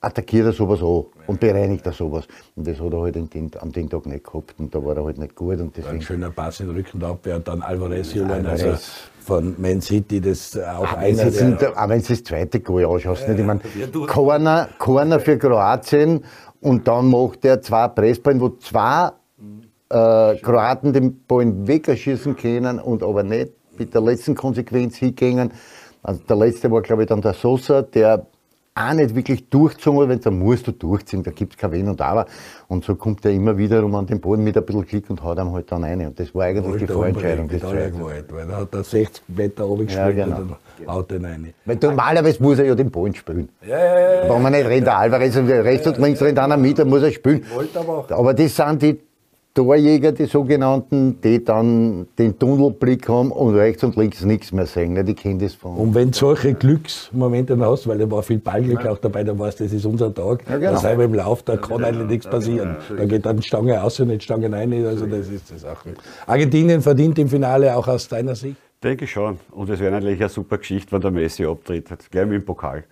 attackiert 0.01 0.47
er 0.47 0.53
sowas 0.53 0.81
an 0.81 1.05
und 1.27 1.41
bereinigt 1.41 1.85
er 1.87 1.93
sowas. 1.93 2.27
Und 2.55 2.67
das 2.67 2.81
hat 2.81 2.93
er 2.93 3.01
halt 3.01 3.15
den, 3.17 3.51
an 3.61 3.73
dem 3.73 3.91
Tag 3.91 4.07
nicht 4.07 4.25
gehabt 4.25 4.55
und 4.59 4.75
da 4.75 4.85
war 4.85 4.97
er 4.97 5.05
halt 5.05 5.19
nicht 5.19 5.35
gut. 5.35 5.61
Und 5.61 5.77
deswegen 5.77 5.97
Ein 5.97 6.03
schöner 6.03 6.31
Pass 6.31 6.61
in 6.61 6.69
den 6.69 6.77
Rücken 6.77 7.03
Abwehr 7.03 7.37
und 7.37 7.49
dann 7.49 7.63
Alvarez, 7.63 8.15
Julian, 8.15 8.47
also 8.47 8.75
von 9.21 9.55
Man 9.59 9.81
City, 9.81 10.21
das 10.21 10.57
auch 10.57 10.87
aber 10.87 10.99
einer 10.99 11.31
der... 11.31 11.77
Aber 11.77 11.93
wenn 11.93 12.01
du 12.01 12.09
das 12.09 12.23
zweite 12.23 12.61
Goal 12.61 12.87
anschaust, 12.87 13.23
ja, 13.23 13.29
nicht? 13.31 13.41
ich 13.41 13.47
meine, 13.47 13.61
Corner, 14.07 14.69
Corner 14.79 15.21
für 15.21 15.37
Kroatien 15.37 16.25
und 16.61 16.87
dann 16.87 17.11
macht 17.11 17.45
er 17.45 17.61
zwei 17.61 17.89
Pressballen, 17.89 18.41
wo 18.41 18.51
zwei 18.51 19.11
äh, 19.91 20.37
Kroaten 20.37 20.93
den 20.93 21.25
Ball 21.27 21.53
wegschießen 21.67 22.37
können 22.37 22.79
und 22.79 23.03
aber 23.03 23.23
nicht 23.23 23.53
mit 23.79 23.95
der 23.95 24.01
letzten 24.01 24.35
Konsequenz 24.35 24.97
hingehen. 24.97 25.51
Also 26.03 26.21
der 26.29 26.37
letzte 26.37 26.71
war, 26.71 26.83
glaube 26.83 27.03
ich, 27.03 27.09
dann 27.09 27.21
der 27.21 27.35
Sosa, 27.35 27.83
der 27.83 28.27
auch 28.79 28.95
nicht 28.95 29.15
wirklich 29.15 29.49
durchgezogen 29.49 30.09
wenn 30.09 30.21
dann 30.21 30.39
musst 30.39 30.67
du 30.67 30.73
durchziehen, 30.73 31.23
da 31.23 31.31
gibt 31.31 31.55
es 31.55 31.59
kein 31.59 31.73
Wenn 31.73 31.89
und 31.89 32.01
Aber. 32.01 32.27
Und 32.69 32.85
so 32.85 32.95
kommt 32.95 33.25
er 33.25 33.33
immer 33.33 33.57
wieder 33.57 33.85
um 33.85 33.95
an 33.95 34.07
den 34.07 34.21
Boden 34.21 34.45
mit 34.45 34.57
ein 34.57 34.65
bisschen 34.65 34.87
Klick 34.87 35.11
und 35.11 35.23
haut 35.23 35.39
ihm 35.39 35.53
halt 35.53 35.71
dann 35.73 35.85
rein. 35.85 36.07
Und 36.07 36.19
das 36.19 36.35
war 36.35 36.45
eigentlich 36.45 36.67
Alter, 36.67 36.87
die 36.87 36.93
Vorentscheidung. 36.93 37.49
Das 37.49 37.61
gewollt, 37.61 38.27
weil 38.31 38.47
da 38.47 38.57
hat 38.59 38.75
er 38.75 38.85
60 38.85 39.23
Meter 39.29 39.69
oben 39.69 39.87
gespielt 39.87 40.17
ja, 40.17 40.25
genau. 40.25 40.37
und 40.37 40.57
dann 40.79 40.95
haut 40.95 41.13
er 41.13 41.23
rein. 41.23 41.55
Weil 41.65 41.79
normalerweise 41.81 42.43
muss 42.43 42.59
er 42.59 42.67
ja 42.67 42.75
den 42.75 42.91
Boden 42.91 43.15
spielen. 43.15 43.49
Ja, 43.67 43.79
ja, 43.79 44.25
ja. 44.25 44.35
Wenn 44.35 44.43
man 44.43 44.53
nicht 44.53 44.67
rennt, 44.67 44.87
der 44.87 44.99
Alvarez 44.99 45.37
rechts 45.37 45.87
und 45.87 45.99
links 45.99 46.23
rennt 46.23 46.39
einer 46.39 46.57
mit, 46.57 46.79
dann 46.79 46.89
muss 46.89 47.03
er 47.03 47.11
spielen. 47.11 47.45
Aber, 47.75 48.07
aber 48.11 48.35
das 48.35 48.55
sind 48.55 48.83
die 48.83 49.01
Torjäger, 49.55 50.13
die 50.13 50.27
sogenannten, 50.27 51.21
die 51.21 51.45
dann 51.45 52.07
den 52.17 52.39
Tunnelblick 52.39 53.09
haben 53.09 53.33
und 53.33 53.57
rechts 53.57 53.83
und 53.83 53.97
links 53.97 54.25
nichts 54.25 54.53
mehr 54.53 54.67
sehen. 54.67 54.93
Ne? 54.93 55.03
Die 55.03 55.15
kennen 55.15 55.39
das 55.41 55.55
von. 55.55 55.77
Und 55.77 55.95
wenn 55.95 56.13
solche 56.13 56.55
Glücksmomente 56.55 57.59
hast, 57.59 57.89
weil 57.89 57.99
da 57.99 58.09
war 58.11 58.23
viel 58.23 58.39
Ballglück 58.39 58.87
auch 58.87 58.99
dabei, 58.99 59.25
da 59.25 59.37
weißt 59.37 59.61
das 59.61 59.73
ist 59.73 59.85
unser 59.85 60.15
Tag, 60.15 60.45
ja, 60.49 60.59
genau. 60.59 60.73
da 60.73 60.79
sind 60.79 60.99
wir 60.99 61.05
im 61.07 61.15
Lauf, 61.15 61.43
da 61.43 61.57
kann 61.57 61.83
eigentlich 61.83 62.09
nichts 62.09 62.27
passieren. 62.29 62.77
Da 62.97 63.05
geht 63.05 63.27
dann 63.27 63.43
Stange 63.43 63.83
aus 63.83 63.99
und 63.99 64.09
nicht 64.09 64.23
Stange 64.23 64.53
rein, 64.53 64.73
also 64.87 65.07
das 65.07 65.29
ist 65.29 65.51
das 65.51 65.65
auch. 65.65 65.83
Argentinien 66.27 66.81
verdient 66.81 67.19
im 67.19 67.29
Finale 67.29 67.75
auch 67.77 67.89
aus 67.89 68.07
deiner 68.07 68.37
Sicht? 68.37 68.57
Denke 68.83 69.07
ich 69.07 69.11
schon. 69.11 69.39
Und 69.51 69.71
es 69.71 69.81
wäre 69.81 69.91
natürlich 69.91 70.21
eine 70.21 70.29
super 70.29 70.59
Geschichte, 70.59 70.93
wenn 70.93 71.01
der 71.01 71.11
Messi 71.11 71.45
abtritt, 71.45 71.89
gleich 72.11 72.27
mit 72.27 72.35
dem 72.35 72.45
Pokal. 72.45 72.85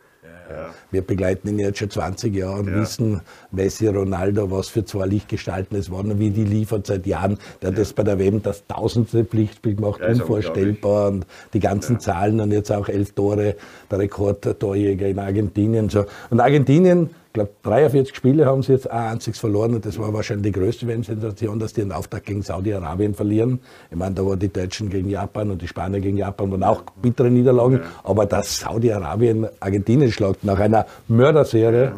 Ja. 0.49 0.71
Wir 0.91 1.03
begleiten 1.03 1.49
ihn 1.49 1.59
jetzt 1.59 1.79
schon 1.79 1.91
20 1.91 2.35
Jahre 2.35 2.61
und 2.61 2.69
ja. 2.69 2.81
wissen, 2.81 3.21
Messi, 3.51 3.89
Ronaldo, 3.89 4.51
was 4.51 4.69
für 4.69 4.85
zwei 4.85 5.07
Lichtgestalten 5.07 5.77
es 5.77 5.91
waren 5.91 6.11
und 6.11 6.19
wie 6.19 6.31
die 6.31 6.45
liefern 6.45 6.83
seit 6.85 7.07
Jahren. 7.07 7.39
Der 7.61 7.69
hat 7.69 7.75
ja. 7.75 7.81
das 7.81 7.93
bei 7.93 8.03
der 8.03 8.19
WM 8.19 8.43
das 8.43 8.67
tausendste 8.67 9.25
Pflichtspiel 9.25 9.75
gemacht, 9.75 10.01
unvorstellbar 10.01 11.09
und 11.09 11.27
die 11.53 11.61
ganzen 11.61 12.01
Zahlen 12.01 12.41
und 12.41 12.53
jetzt 12.53 12.71
auch 12.71 12.89
elf 12.89 13.13
Tore, 13.13 13.57
der 13.91 13.99
Rekordtorjäger 13.99 15.09
in 15.09 15.19
Argentinien. 15.19 15.89
So. 15.89 16.05
Und 16.31 16.41
Argentinien 16.41 17.11
glaube, 17.37 17.51
43 17.63 18.17
Spiele 18.17 18.47
haben 18.47 18.63
sie 18.63 18.73
jetzt 18.73 18.91
ein 18.91 19.13
einziges 19.13 19.39
verloren 19.39 19.75
und 19.75 19.85
das 19.85 19.99
war 19.99 20.13
wahrscheinlich 20.13 20.53
die 20.53 20.59
größte 20.59 20.87
WM-Sensation, 20.89 21.59
dass 21.59 21.73
die 21.73 21.83
den 21.83 21.93
Auftakt 21.93 22.27
gegen 22.27 22.43
Saudi-Arabien 22.43 23.15
verlieren. 23.15 23.61
Ich 23.91 23.97
meine, 23.97 24.15
da 24.15 24.25
waren 24.25 24.39
die 24.39 24.49
Deutschen 24.49 24.89
gegen 24.89 25.09
Japan 25.09 25.51
und 25.51 25.63
die 25.63 25.69
Spanier 25.69 26.01
gegen 26.01 26.17
Japan 26.17 26.51
waren 26.51 26.63
auch 26.65 26.83
bittere 27.01 27.31
Niederlagen, 27.31 27.81
aber 28.03 28.27
dass 28.27 28.59
Saudi-Arabien 28.59 29.47
Argentinien 29.61 30.11
schlagt 30.11 30.45
nach 30.45 30.59
einer 30.59 30.87
Mörderserie, 31.09 31.93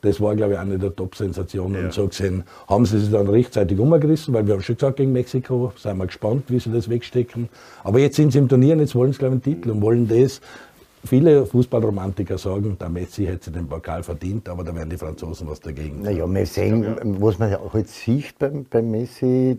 das 0.00 0.20
war, 0.20 0.36
glaube 0.36 0.52
ich, 0.52 0.58
eine 0.58 0.78
der 0.78 0.94
Top-Sensationen. 0.94 1.74
Ja. 1.74 1.84
Und 1.86 1.92
so 1.92 2.06
gesehen 2.06 2.44
haben 2.68 2.86
sie 2.86 3.00
sich 3.00 3.10
dann 3.10 3.26
rechtzeitig 3.26 3.78
umgerissen, 3.78 4.34
weil 4.34 4.46
wir 4.46 4.54
haben 4.54 4.62
schon 4.62 4.76
gesagt, 4.76 4.98
gegen 4.98 5.12
Mexiko 5.12 5.72
sind 5.76 5.96
wir 5.96 6.06
gespannt, 6.06 6.44
wie 6.48 6.60
sie 6.60 6.70
das 6.70 6.88
wegstecken. 6.88 7.48
Aber 7.82 7.98
jetzt 7.98 8.16
sind 8.16 8.32
sie 8.32 8.38
im 8.38 8.48
Turnier 8.48 8.74
und 8.74 8.80
jetzt 8.80 8.94
wollen 8.94 9.12
sie, 9.12 9.18
glaube 9.18 9.36
ich, 9.36 9.46
einen 9.46 9.56
Titel 9.56 9.70
und 9.70 9.80
wollen 9.80 10.06
das 10.06 10.40
Viele 11.04 11.44
Fußballromantiker 11.44 12.38
sagen, 12.38 12.76
der 12.80 12.88
Messi 12.88 13.26
hätte 13.26 13.50
den 13.50 13.66
Pokal 13.68 14.02
verdient, 14.02 14.48
aber 14.48 14.64
da 14.64 14.74
werden 14.74 14.88
die 14.88 14.96
Franzosen 14.96 15.46
was 15.48 15.60
dagegen. 15.60 16.02
Naja, 16.02 16.26
wir 16.26 16.46
sehen, 16.46 16.96
was 17.20 17.38
man 17.38 17.54
auch 17.56 17.74
jetzt 17.74 17.94
sieht 17.94 18.38
beim, 18.38 18.64
beim 18.64 18.90
Messi, 18.90 19.58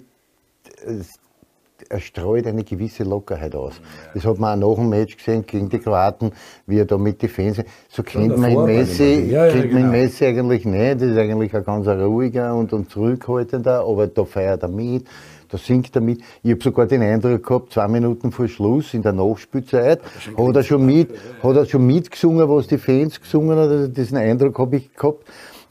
er 1.89 1.99
streut 1.99 2.47
eine 2.47 2.63
gewisse 2.63 3.03
Lockerheit 3.03 3.55
aus. 3.55 3.79
Das 4.13 4.25
hat 4.25 4.39
man 4.39 4.63
auch 4.63 4.77
nach 4.77 4.83
dem 4.83 4.89
Match 4.89 5.17
gesehen 5.17 5.45
gegen 5.45 5.69
die 5.69 5.79
Kroaten, 5.79 6.31
wie 6.65 6.79
er 6.79 6.85
da 6.85 6.97
mit 6.97 7.21
den 7.21 7.29
Fans. 7.29 7.61
So 7.89 8.01
kennt 8.01 8.37
man 8.37 8.51
ihn 8.51 8.65
Messi, 8.65 9.27
ja, 9.29 9.45
ja, 9.45 9.51
kennt 9.51 9.69
genau. 9.69 9.81
man 9.81 9.91
Messi 9.91 10.25
eigentlich 10.25 10.65
nicht. 10.65 10.95
Das 10.95 11.09
ist 11.09 11.17
eigentlich 11.17 11.53
ein 11.53 11.63
ganz 11.63 11.87
ruhiger 11.87 12.55
und, 12.55 12.73
und 12.73 12.89
zurückhaltender, 12.89 13.85
aber 13.85 14.07
da 14.07 14.25
feiert 14.25 14.63
er 14.63 14.69
mit 14.69 15.05
da 15.55 15.57
singt 15.57 15.95
er 15.95 16.01
mit. 16.01 16.21
Ich 16.43 16.51
habe 16.51 16.61
sogar 16.61 16.85
den 16.85 17.01
Eindruck 17.01 17.45
gehabt, 17.45 17.71
zwei 17.71 17.87
Minuten 17.87 18.31
vor 18.31 18.47
Schluss 18.47 18.93
in 18.93 19.01
der 19.01 19.13
Nachspielzeit 19.13 20.01
hat 20.37 20.55
er 20.55 20.63
schon, 20.63 20.85
mit, 20.85 21.11
hat 21.41 21.55
er 21.55 21.65
schon 21.65 21.87
mitgesungen, 21.87 22.49
was 22.49 22.67
die 22.67 22.77
Fans 22.77 23.21
gesungen 23.21 23.57
haben. 23.57 23.69
Also 23.69 23.87
diesen 23.87 24.17
Eindruck 24.17 24.59
habe 24.59 24.75
ich 24.75 24.93
gehabt. 24.93 25.23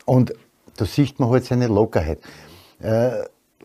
Und 0.06 0.32
da 0.76 0.86
sieht 0.86 1.20
man 1.20 1.28
halt 1.28 1.44
seine 1.44 1.66
Lockerheit. 1.66 2.18
Äh, 2.80 3.10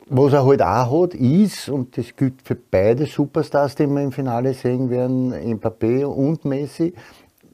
was 0.07 0.33
er 0.33 0.45
halt 0.45 0.61
auch 0.61 1.03
hat, 1.03 1.13
ist, 1.13 1.69
und 1.69 1.95
das 1.97 2.15
gilt 2.15 2.41
für 2.43 2.55
beide 2.55 3.05
Superstars, 3.05 3.75
die 3.75 3.87
wir 3.87 4.01
im 4.01 4.11
Finale 4.11 4.53
sehen 4.53 4.89
werden, 4.89 5.33
Mbappé 5.33 6.03
und 6.03 6.43
Messi, 6.43 6.93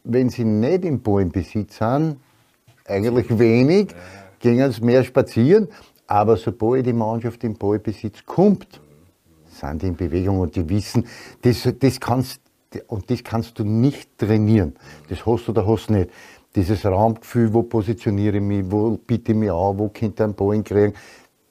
wenn 0.04 0.30
sie 0.30 0.46
nicht 0.46 0.86
im 0.86 1.02
Ballenbesitz 1.02 1.78
sind, 1.78 2.18
eigentlich 2.88 3.38
wenig, 3.38 3.90
gehen 4.40 4.72
sie 4.72 4.82
mehr 4.82 5.04
spazieren 5.04 5.68
aber 6.08 6.38
sobald 6.38 6.86
die 6.86 6.94
Mannschaft 6.94 7.44
in 7.44 7.56
Ballbesitz 7.56 8.26
kommt, 8.26 8.82
sind 9.48 9.82
die 9.82 9.88
in 9.88 9.96
Bewegung 9.96 10.40
und 10.40 10.56
die 10.56 10.68
wissen, 10.70 11.08
das, 11.42 11.68
das 11.80 12.00
kannst 12.00 12.42
und 12.88 13.10
das 13.10 13.24
kannst 13.24 13.58
du 13.58 13.64
nicht 13.64 14.18
trainieren. 14.18 14.76
Das 15.10 15.26
hast 15.26 15.48
du 15.48 15.52
oder 15.52 15.66
hast 15.66 15.88
du 15.88 15.94
nicht. 15.94 16.10
Dieses 16.56 16.86
Raumgefühl, 16.86 17.54
wo 17.54 17.64
positioniere 17.64 18.38
ich 18.38 18.44
mich, 18.44 18.66
wo 18.70 18.98
biete 18.98 19.32
ich 19.32 19.38
mich 19.38 19.52
an, 19.52 19.78
wo 19.78 19.90
könnte 19.90 20.16
ich 20.16 20.22
einen 20.22 20.36
Ball 20.36 20.62
kriegen, 20.64 20.94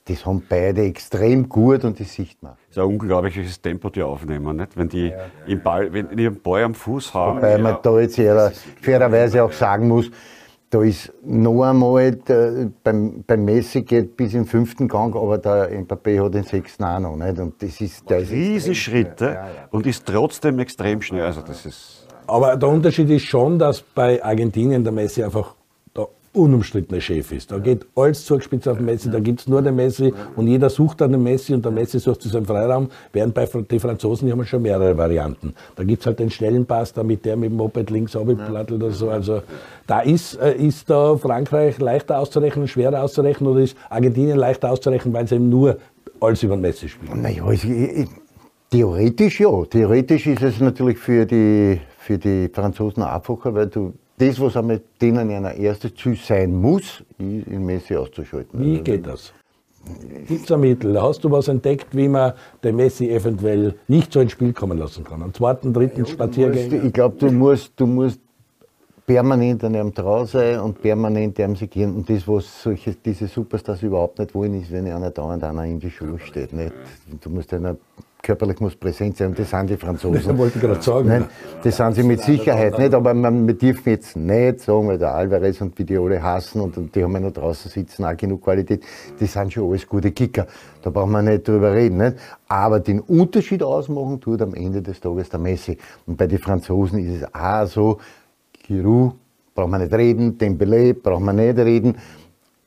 das 0.07 0.23
haben 0.23 0.43
beide 0.47 0.83
extrem 0.83 1.49
gut 1.49 1.83
und 1.83 1.99
das 1.99 2.13
sieht 2.13 2.41
man. 2.41 2.53
Das 2.67 2.77
ist 2.77 2.77
ein 2.77 2.85
unglaubliches 2.85 3.59
Tempo, 3.59 3.89
die 3.89 4.03
aufnehmen, 4.03 4.55
nicht? 4.55 4.77
Wenn 4.77 4.87
die, 4.87 5.07
ja, 5.07 5.17
ja. 5.47 5.55
Ball, 5.55 5.91
wenn 5.91 6.15
die 6.15 6.27
einen 6.27 6.41
Ball 6.41 6.63
am 6.63 6.75
Fuß 6.75 7.13
haben. 7.15 7.37
Wobei 7.37 7.57
man 7.57 7.77
da 7.81 7.99
jetzt 7.99 8.19
eher 8.19 8.51
fairerweise 8.81 9.43
auch 9.43 9.51
sagen 9.51 9.87
muss, 9.87 10.11
da 10.75 10.83
ist 10.83 11.13
noch 11.23 11.63
einmal, 11.63 12.11
der, 12.11 12.69
beim, 12.83 13.23
beim 13.25 13.45
Messi 13.45 13.83
geht 13.83 14.17
bis 14.17 14.33
im 14.33 14.45
fünften 14.45 14.89
Gang, 14.89 15.15
aber 15.15 15.37
der 15.37 15.71
Mbappé 15.71 16.21
hat 16.23 16.33
den 16.33 16.43
sechsten 16.43 16.83
auch 16.83 16.99
noch. 16.99 17.15
Nicht? 17.15 17.39
Und 17.39 17.61
das 17.61 17.79
ist, 17.79 18.09
der 18.09 18.29
Riesenschritte 18.29 19.25
ja, 19.25 19.31
ja. 19.33 19.49
und 19.71 19.87
ist 19.87 20.05
trotzdem 20.05 20.59
extrem 20.59 21.01
schnell. 21.01 21.23
Also 21.23 21.41
das 21.41 21.65
ist 21.65 22.01
aber 22.27 22.57
der 22.57 22.69
Unterschied 22.69 23.09
ist 23.11 23.25
schon, 23.25 23.59
dass 23.59 23.81
bei 23.81 24.23
Argentinien 24.23 24.83
der 24.83 24.91
Messi 24.91 25.23
einfach 25.23 25.55
unumstrittener 26.35 27.01
Chef 27.01 27.31
ist. 27.31 27.51
Da 27.51 27.59
geht 27.59 27.85
alles 27.95 28.25
zugespitzt 28.25 28.67
auf 28.67 28.77
den 28.77 28.85
Messi, 28.85 29.09
da 29.09 29.19
gibt 29.19 29.41
es 29.41 29.47
nur 29.47 29.61
den 29.61 29.75
Messi 29.75 30.13
und 30.35 30.47
jeder 30.47 30.69
sucht 30.69 31.01
dann 31.01 31.11
den 31.11 31.23
Messi 31.23 31.53
und 31.53 31.63
der 31.63 31.71
Messi 31.71 31.99
sucht 31.99 32.21
sich 32.21 32.31
seinen 32.31 32.45
Freiraum, 32.45 32.89
während 33.13 33.33
bei 33.33 33.45
den 33.45 33.79
Franzosen, 33.79 34.27
die 34.27 34.31
haben 34.31 34.45
schon 34.45 34.61
mehrere 34.61 34.97
Varianten. 34.97 35.53
Da 35.75 35.83
gibt 35.83 36.01
es 36.01 36.05
halt 36.05 36.19
den 36.19 36.29
schnellen 36.29 36.65
Pass, 36.65 36.93
damit 36.93 37.25
der 37.25 37.35
mit 37.37 37.51
dem 37.51 37.57
Moped 37.57 37.89
links 37.89 38.15
abplattelt 38.15 38.83
oder 38.83 38.91
so. 38.91 39.09
Also 39.09 39.41
da 39.87 40.01
ist, 40.01 40.35
äh, 40.35 40.55
ist 40.55 40.89
da 40.89 41.17
Frankreich 41.17 41.79
leichter 41.79 42.19
auszurechnen, 42.19 42.67
schwerer 42.67 43.03
auszurechnen 43.03 43.49
oder 43.49 43.61
ist 43.61 43.77
Argentinien 43.89 44.37
leichter 44.37 44.71
auszurechnen, 44.71 45.13
weil 45.13 45.27
sie 45.27 45.35
eben 45.35 45.49
nur 45.49 45.77
alles 46.19 46.43
über 46.43 46.55
den 46.55 46.61
Messi 46.61 46.89
spielen? 46.89 47.21
Naja, 47.21 47.43
also, 47.45 47.67
theoretisch 48.69 49.39
ja. 49.39 49.65
Theoretisch 49.65 50.27
ist 50.27 50.41
es 50.41 50.59
natürlich 50.59 50.97
für 50.97 51.25
die, 51.25 51.79
für 51.97 52.17
die 52.17 52.49
Franzosen 52.51 53.03
einfacher, 53.03 53.53
weil 53.53 53.67
du 53.67 53.93
das, 54.17 54.39
was 54.39 54.55
mit 54.63 54.83
denen 55.01 55.29
ein 55.29 55.57
erstes 55.57 55.93
Ziel 55.95 56.15
sein 56.15 56.55
muss, 56.55 57.03
in 57.17 57.65
Messi 57.65 57.95
auszuschalten. 57.95 58.59
Wie 58.59 58.79
geht 58.79 59.05
das? 59.05 59.33
Gibt 60.27 60.45
es 60.45 60.51
ein 60.51 60.61
Mittel? 60.61 60.99
Hast 60.99 61.23
du 61.23 61.29
was 61.29 61.47
entdeckt, 61.47 61.95
wie 61.95 62.07
man 62.07 62.33
den 62.63 62.75
Messi 62.75 63.09
eventuell 63.09 63.75
nicht 63.87 64.11
so 64.11 64.19
ins 64.19 64.31
Spiel 64.31 64.51
kommen 64.51 64.79
lassen 64.79 65.03
kann? 65.03 65.21
Am 65.21 65.33
zweiten, 65.33 65.73
dritten 65.73 66.05
Spaziergang? 66.05 66.87
Ich 66.87 66.93
glaube, 66.93 67.17
du 67.19 67.31
musst, 67.31 67.73
du 67.75 67.85
musst 67.85 68.19
permanent 69.05 69.63
an 69.63 69.75
ihm 69.75 69.93
dran 69.93 70.25
sein 70.25 70.59
und 70.59 70.81
permanent 70.81 71.39
an 71.39 71.55
sie 71.55 71.67
gehen. 71.67 71.95
Und 71.95 72.09
das, 72.09 72.27
was 72.27 72.63
solche, 72.63 72.95
diese 72.95 73.27
Superstars 73.27 73.83
überhaupt 73.83 74.17
nicht 74.17 74.33
wollen, 74.33 74.59
ist, 74.59 74.71
wenn 74.71 74.87
einer 74.87 75.11
dauernd 75.11 75.43
einer 75.43 75.65
in 75.65 75.79
die 75.79 75.91
Schuhe 75.91 76.17
steht. 76.19 76.51
Nicht? 76.53 76.73
Du 77.21 77.29
musst 77.29 77.53
einer 77.53 77.77
körperlich 78.25 78.59
muss 78.59 78.75
präsent 78.75 79.17
sein 79.17 79.27
und 79.27 79.39
das 79.39 79.51
sind 79.51 79.69
die 79.69 79.77
Franzosen. 79.77 80.15
Das 80.25 80.37
wollte 80.37 80.57
ich 80.57 80.61
gerade 80.61 80.81
sagen. 80.81 81.07
Nein, 81.07 81.25
das 81.63 81.77
sind 81.77 81.93
sie 81.93 82.03
mit 82.03 82.21
Sicherheit 82.21 82.77
nicht, 82.79 82.93
aber 82.93 83.13
man, 83.13 83.45
wir 83.45 83.53
dürfen 83.53 83.89
jetzt 83.89 84.15
nicht 84.15 84.61
sagen, 84.61 84.87
weil 84.87 84.97
der 84.97 85.13
Alvarez 85.13 85.61
und 85.61 85.77
wie 85.77 85.83
die 85.83 85.97
alle 85.97 86.21
hassen 86.21 86.59
und, 86.61 86.75
und 86.77 86.95
die 86.95 87.03
haben 87.03 87.13
ja 87.13 87.19
noch 87.19 87.31
draußen 87.31 87.69
sitzen, 87.69 88.03
auch 88.03 88.17
genug 88.17 88.41
Qualität, 88.41 88.83
die 89.19 89.27
sind 89.27 89.53
schon 89.53 89.69
alles 89.69 89.87
gute 89.87 90.11
Kicker. 90.11 90.47
Da 90.81 90.89
brauchen 90.89 91.11
wir 91.11 91.21
nicht 91.21 91.47
drüber 91.47 91.73
reden. 91.73 91.97
Nicht? 91.97 92.17
Aber 92.47 92.79
den 92.79 92.99
Unterschied 92.99 93.61
ausmachen 93.61 94.19
tut 94.19 94.41
am 94.41 94.55
Ende 94.55 94.81
des 94.81 94.99
Tages 94.99 95.29
der 95.29 95.39
Messi. 95.39 95.77
Und 96.07 96.17
bei 96.17 96.25
den 96.25 96.39
Franzosen 96.39 96.99
ist 96.99 97.21
es 97.21 97.35
auch 97.35 97.67
so, 97.67 97.99
Giroud 98.67 99.13
braucht 99.53 99.69
man 99.69 99.81
nicht 99.81 99.93
reden, 99.93 100.37
Dembélé 100.37 100.93
braucht 100.93 101.21
man 101.21 101.35
nicht 101.35 101.57
reden, 101.57 101.95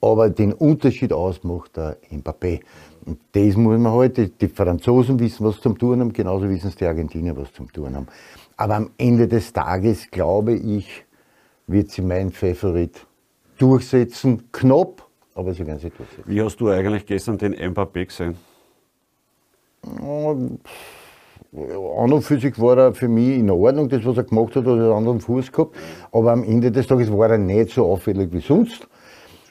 aber 0.01 0.31
den 0.31 0.53
Unterschied 0.53 1.13
ausmacht 1.13 1.77
der 1.77 1.97
Mbappé. 2.11 2.61
Und 3.09 3.21
das 3.33 3.57
muss 3.57 3.79
man 3.79 3.91
heute, 3.91 4.23
halt, 4.23 4.41
die 4.43 4.49
Franzosen 4.49 5.19
wissen, 5.19 5.47
was 5.47 5.63
zum 5.63 5.79
tun 5.79 5.99
haben, 6.01 6.13
genauso 6.13 6.47
wissen 6.47 6.69
es 6.69 6.77
die 6.77 6.85
Argentinier, 6.85 7.35
was 7.35 7.51
zum 7.55 7.73
tun 7.73 7.97
haben. 7.97 8.07
Aber 8.59 8.77
am 8.77 8.91
Ende 8.99 9.27
des 9.27 9.51
Tages, 9.51 10.11
glaube 10.11 10.53
ich, 10.53 11.07
wird 11.67 11.91
sie 11.91 12.03
mein 12.03 12.31
Favorit 12.33 13.07
durchsetzen. 13.57 14.53
Knapp, 14.53 15.07
aber 15.35 15.55
sie 15.55 15.67
werden 15.67 15.79
sie 15.79 15.89
durchsetzen. 15.89 16.25
Wie 16.27 16.43
hast 16.43 16.61
du 16.61 16.69
eigentlich 16.69 17.07
gestern 17.07 17.39
den 17.39 17.55
Mbappé 17.55 18.05
gesehen? 18.05 18.37
An 19.83 20.59
und 22.13 22.23
für 22.23 22.39
sich 22.39 22.61
war 22.61 22.77
er 22.77 22.93
für 22.93 23.09
mich 23.09 23.39
in 23.39 23.49
Ordnung, 23.49 23.89
das 23.89 24.05
was 24.05 24.19
er 24.19 24.25
gemacht 24.25 24.55
hat, 24.55 24.67
hat 24.67 24.67
er 24.67 24.73
einen 24.73 24.93
anderen 24.93 25.21
Fuß 25.21 25.51
gehabt. 25.51 25.75
Aber 26.13 26.33
am 26.33 26.45
Ende 26.45 26.71
des 26.71 26.87
Tages 26.87 27.11
war 27.11 27.31
er 27.31 27.39
nicht 27.39 27.71
so 27.71 27.87
auffällig 27.87 28.31
wie 28.33 28.41
sonst. 28.41 28.87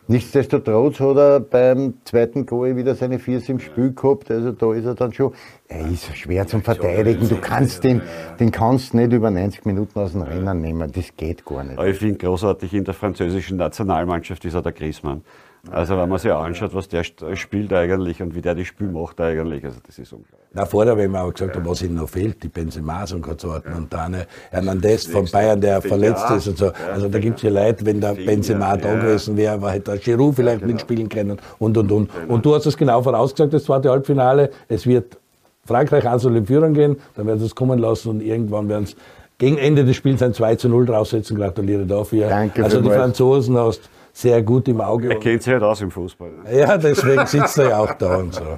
Nichtsdestotrotz 0.09 1.01
hat 1.01 1.17
er 1.17 1.39
beim 1.41 1.95
zweiten 2.05 2.45
Goal 2.45 2.77
wieder 2.77 2.95
seine 2.95 3.19
Viers 3.19 3.49
im 3.49 3.59
Spiel 3.59 3.93
gehabt. 3.93 4.31
Also 4.31 4.53
da 4.53 4.73
ist 4.73 4.85
er 4.85 4.95
dann 4.95 5.11
schon, 5.11 5.33
er 5.67 5.85
ist 5.85 6.15
schwer 6.15 6.47
zum 6.47 6.63
Verteidigen. 6.63 7.27
Du 7.27 7.35
kannst 7.35 7.83
den, 7.83 8.01
den 8.39 8.51
kannst 8.51 8.93
nicht 8.93 9.11
über 9.11 9.29
90 9.29 9.65
Minuten 9.65 9.99
aus 9.99 10.13
dem 10.13 10.21
Rennen 10.21 10.61
nehmen. 10.61 10.89
Das 10.93 11.15
geht 11.17 11.43
gar 11.43 11.65
nicht. 11.65 11.77
Aber 11.77 11.87
ich 11.87 11.97
finde 11.97 12.17
großartig 12.19 12.73
in 12.73 12.85
der 12.85 12.93
französischen 12.93 13.57
Nationalmannschaft 13.57 14.45
ist 14.45 14.53
er 14.53 14.61
der 14.61 14.71
Griezmann. 14.71 15.23
Also 15.71 15.97
wenn 15.97 16.07
man 16.07 16.17
sich 16.19 16.31
anschaut, 16.31 16.73
was 16.73 16.87
der 16.87 17.03
spielt 17.03 17.73
eigentlich 17.73 18.21
und 18.21 18.35
wie 18.35 18.41
der 18.41 18.55
das 18.55 18.67
Spiel 18.67 18.87
macht 18.87 19.19
eigentlich, 19.19 19.65
also 19.65 19.79
das 19.85 19.99
ist 19.99 20.13
unglaublich. 20.13 20.47
Na, 20.53 20.65
vorher, 20.65 20.97
wenn 20.97 21.11
man 21.11 21.23
auch 21.23 21.33
gesagt 21.33 21.55
hat, 21.55 21.65
was 21.65 21.81
ihm 21.81 21.95
noch 21.95 22.09
fehlt, 22.09 22.41
die 22.41 22.47
Benzema's 22.47 23.11
und 23.11 23.21
Konsorten 23.21 23.71
ja. 23.71 23.77
und 23.77 23.91
dann 23.91 24.15
Hernandez 24.49 25.07
von 25.07 25.25
Bayern, 25.29 25.59
der 25.59 25.81
verletzt 25.81 26.29
ist 26.31 26.47
und 26.47 26.57
so. 26.57 26.71
Also 26.91 27.09
da 27.09 27.19
gibt 27.19 27.37
es 27.37 27.43
ja 27.43 27.49
Leute, 27.49 27.85
wenn 27.85 27.99
der 27.99 28.13
Benzema 28.13 28.77
da 28.77 28.95
gewesen 28.95 29.35
wäre, 29.35 29.61
war 29.61 29.71
hätte 29.71 29.91
der 29.91 29.99
Giroud 29.99 30.35
vielleicht 30.35 30.61
genau. 30.61 30.73
mitspielen 30.73 31.09
können 31.09 31.37
und 31.59 31.77
und 31.77 31.91
und. 31.91 32.11
Genau. 32.13 32.33
Und 32.33 32.45
du 32.45 32.55
hast 32.55 32.65
es 32.65 32.77
genau 32.77 33.01
vorausgesagt, 33.01 33.53
das 33.53 33.65
zweite 33.65 33.89
Halbfinale, 33.89 34.51
es 34.69 34.85
wird 34.87 35.17
Frankreich 35.65 36.07
1 36.07 36.23
in 36.25 36.45
Führung 36.45 36.73
gehen, 36.73 36.97
dann 37.15 37.27
werden 37.27 37.39
sie 37.39 37.45
es 37.45 37.55
kommen 37.55 37.77
lassen 37.77 38.09
und 38.09 38.21
irgendwann 38.21 38.69
werden 38.69 38.85
es 38.85 38.95
gegen 39.37 39.57
Ende 39.57 39.85
des 39.85 39.95
Spiels 39.95 40.23
ein 40.23 40.33
2 40.33 40.55
zu 40.55 40.69
0 40.69 40.85
draufsetzen. 40.85 41.37
Gratuliere 41.37 41.85
dafür. 41.85 42.29
Danke 42.29 42.63
also 42.63 42.81
die 42.81 42.89
Franzosen 42.89 43.57
hast 43.57 43.81
sehr 44.17 44.41
gut 44.41 44.67
im 44.67 44.81
Auge. 44.81 45.09
Er 45.09 45.19
kennt 45.19 45.43
sich 45.43 45.53
halt 45.53 45.63
aus 45.63 45.81
im 45.81 45.91
Fußball. 45.91 46.31
Ja, 46.51 46.77
deswegen 46.77 47.25
sitzt 47.27 47.57
er 47.59 47.69
ja 47.69 47.79
auch 47.79 47.93
da 47.93 48.17
und 48.17 48.33
so. 48.33 48.43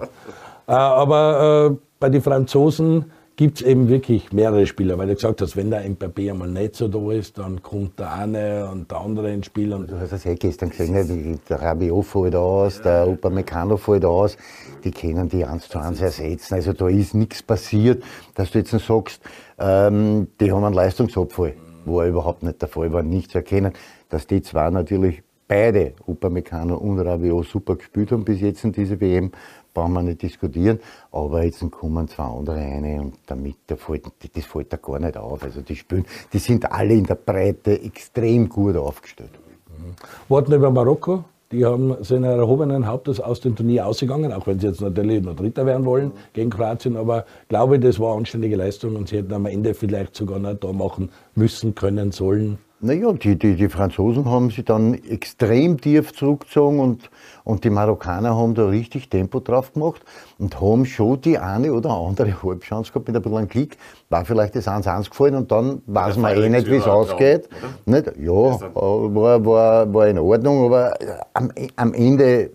Äh, 0.68 0.74
aber 0.74 1.72
äh, 1.72 1.78
bei 2.00 2.10
den 2.10 2.22
Franzosen 2.22 3.06
gibt 3.36 3.60
es 3.60 3.66
eben 3.66 3.90
wirklich 3.90 4.32
mehrere 4.32 4.68
Spieler, 4.68 5.00
weil 5.00 5.08
du 5.08 5.16
gesagt 5.16 5.42
hast, 5.42 5.58
wenn 5.58 5.72
der 5.72 5.84
Mbappé 5.84 6.30
einmal 6.30 6.48
nicht 6.48 6.76
so 6.76 6.88
da 6.88 7.12
ist, 7.12 7.40
dann 7.40 7.64
kommt 7.64 7.98
der 7.98 8.14
eine 8.14 8.70
und 8.70 8.92
der 8.92 9.00
andere 9.00 9.34
ins 9.34 9.48
Spiel. 9.48 9.74
Und 9.74 9.90
du 9.90 10.00
hast 10.00 10.12
es 10.12 10.26
ja 10.26 10.36
gestern 10.36 10.70
gesehen, 10.70 11.40
der 11.50 11.60
Rabiot 11.60 12.06
fällt 12.06 12.36
aus, 12.36 12.84
der 12.84 13.08
Upamecano 13.08 13.78
fällt 13.78 14.06
aus, 14.06 14.38
die 14.84 14.92
können 14.92 15.28
die 15.28 15.44
eins 15.44 15.68
zu 15.68 15.80
eins 15.80 16.02
ersetzen. 16.02 16.54
Also 16.54 16.74
da 16.74 16.88
ist 16.88 17.16
nichts 17.16 17.42
passiert, 17.42 18.04
dass 18.36 18.52
du 18.52 18.60
jetzt 18.60 18.70
sagst, 18.70 19.22
ähm, 19.58 20.28
die 20.40 20.52
haben 20.52 20.64
einen 20.66 20.76
Leistungsabfall, 20.76 21.56
wo 21.86 22.02
er 22.02 22.10
überhaupt 22.10 22.44
nicht 22.44 22.62
der 22.62 22.70
Fall 22.70 22.94
war, 22.94 23.02
nicht 23.02 23.32
zu 23.32 23.40
erkennen, 23.40 23.74
dass 24.10 24.28
die 24.28 24.44
zwei 24.44 24.70
natürlich 24.70 25.24
beide, 25.50 25.94
Upamecano 26.08 26.78
und 26.78 27.00
Rabiot, 27.00 27.48
super 27.48 27.76
gespielt 27.76 28.12
haben 28.14 28.24
bis 28.24 28.40
jetzt 28.40 28.64
in 28.64 28.72
dieser 28.72 29.02
WM, 29.02 29.32
brauchen 29.74 29.94
wir 29.94 30.04
nicht 30.04 30.22
diskutieren. 30.22 30.80
Aber 31.12 31.44
jetzt 31.44 31.60
kommen 31.72 32.08
zwei 32.08 32.24
andere 32.24 32.56
rein 32.56 33.00
und 33.00 33.16
damit, 33.26 33.58
das 33.68 33.82
fällt, 33.82 34.06
das 34.34 34.46
fällt 34.46 34.72
da 34.72 34.78
gar 34.78 35.00
nicht 35.00 35.18
auf. 35.18 35.44
Also 35.44 35.62
die 35.62 35.76
spielen, 35.76 36.06
die 36.32 36.40
sind 36.40 36.72
alle 36.72 36.94
in 36.94 37.06
der 37.06 37.16
Breite 37.16 37.82
extrem 37.82 38.48
gut 38.48 38.78
aufgestellt. 38.78 39.32
Mhm. 39.68 39.96
Worten 40.30 40.54
über 40.54 40.72
Marokko. 40.72 41.26
Die 41.52 41.66
haben 41.66 41.96
sind 42.04 42.24
erhobenen 42.26 42.86
Hauptes 42.86 43.20
aus 43.20 43.42
dem 43.42 43.56
Turnier 43.56 43.88
ausgegangen, 43.88 44.32
auch 44.32 44.46
wenn 44.46 44.60
sie 44.60 44.68
jetzt 44.68 44.82
natürlich 44.82 45.24
noch 45.24 45.36
Dritter 45.36 45.66
werden 45.66 45.84
wollen 45.84 46.12
gegen 46.34 46.52
Kroatien. 46.52 46.96
Aber 46.96 47.26
ich 47.42 47.48
glaube, 47.48 47.80
das 47.80 48.00
war 48.00 48.10
eine 48.10 48.20
anständige 48.20 48.56
Leistung 48.56 48.96
und 48.96 49.10
sie 49.10 49.18
hätten 49.18 49.34
am 49.34 49.48
Ende 49.48 49.74
vielleicht 49.74 50.16
sogar 50.16 50.38
noch 50.38 50.54
da 50.54 50.72
machen 50.72 51.10
müssen, 51.34 51.74
können, 51.74 52.12
sollen. 52.12 52.60
Naja, 52.82 53.12
die, 53.12 53.38
die, 53.38 53.56
die 53.56 53.68
Franzosen 53.68 54.24
haben 54.26 54.52
sich 54.52 54.64
dann 54.64 54.94
extrem 54.94 55.82
tief 55.82 56.14
zurückgezogen 56.14 56.80
und, 56.80 57.10
und 57.44 57.66
die 57.66 57.70
Marokkaner 57.70 58.38
haben 58.38 58.56
da 58.56 58.68
richtig 58.68 59.10
Tempo 59.10 59.42
drauf 59.42 59.74
gemacht 59.74 60.02
und 60.38 60.62
haben 60.62 60.86
schon 60.86 61.20
die 61.20 61.38
eine 61.38 61.74
oder 61.74 61.90
andere 61.90 62.42
Halbchance 62.42 62.94
gehabt 62.94 63.10
mit 63.10 63.18
ein 63.18 63.22
bisschen 63.22 63.50
Klick. 63.50 63.78
War 64.08 64.24
vielleicht 64.24 64.56
das 64.56 64.68
1-1 64.68 65.10
gefallen 65.10 65.36
und 65.36 65.52
dann 65.52 65.82
weiß 65.88 66.16
man 66.16 66.38
eh 66.38 66.48
nicht, 66.48 66.68
wie 66.68 66.76
es 66.76 66.88
ausgeht. 66.88 67.50
Nicht? 67.86 68.14
Ja, 68.18 68.32
war, 68.32 69.46
war, 69.46 69.94
war 69.94 70.08
in 70.08 70.18
Ordnung, 70.18 70.66
aber 70.66 70.94
am, 71.34 71.52
am 71.76 71.94
Ende 71.94 72.52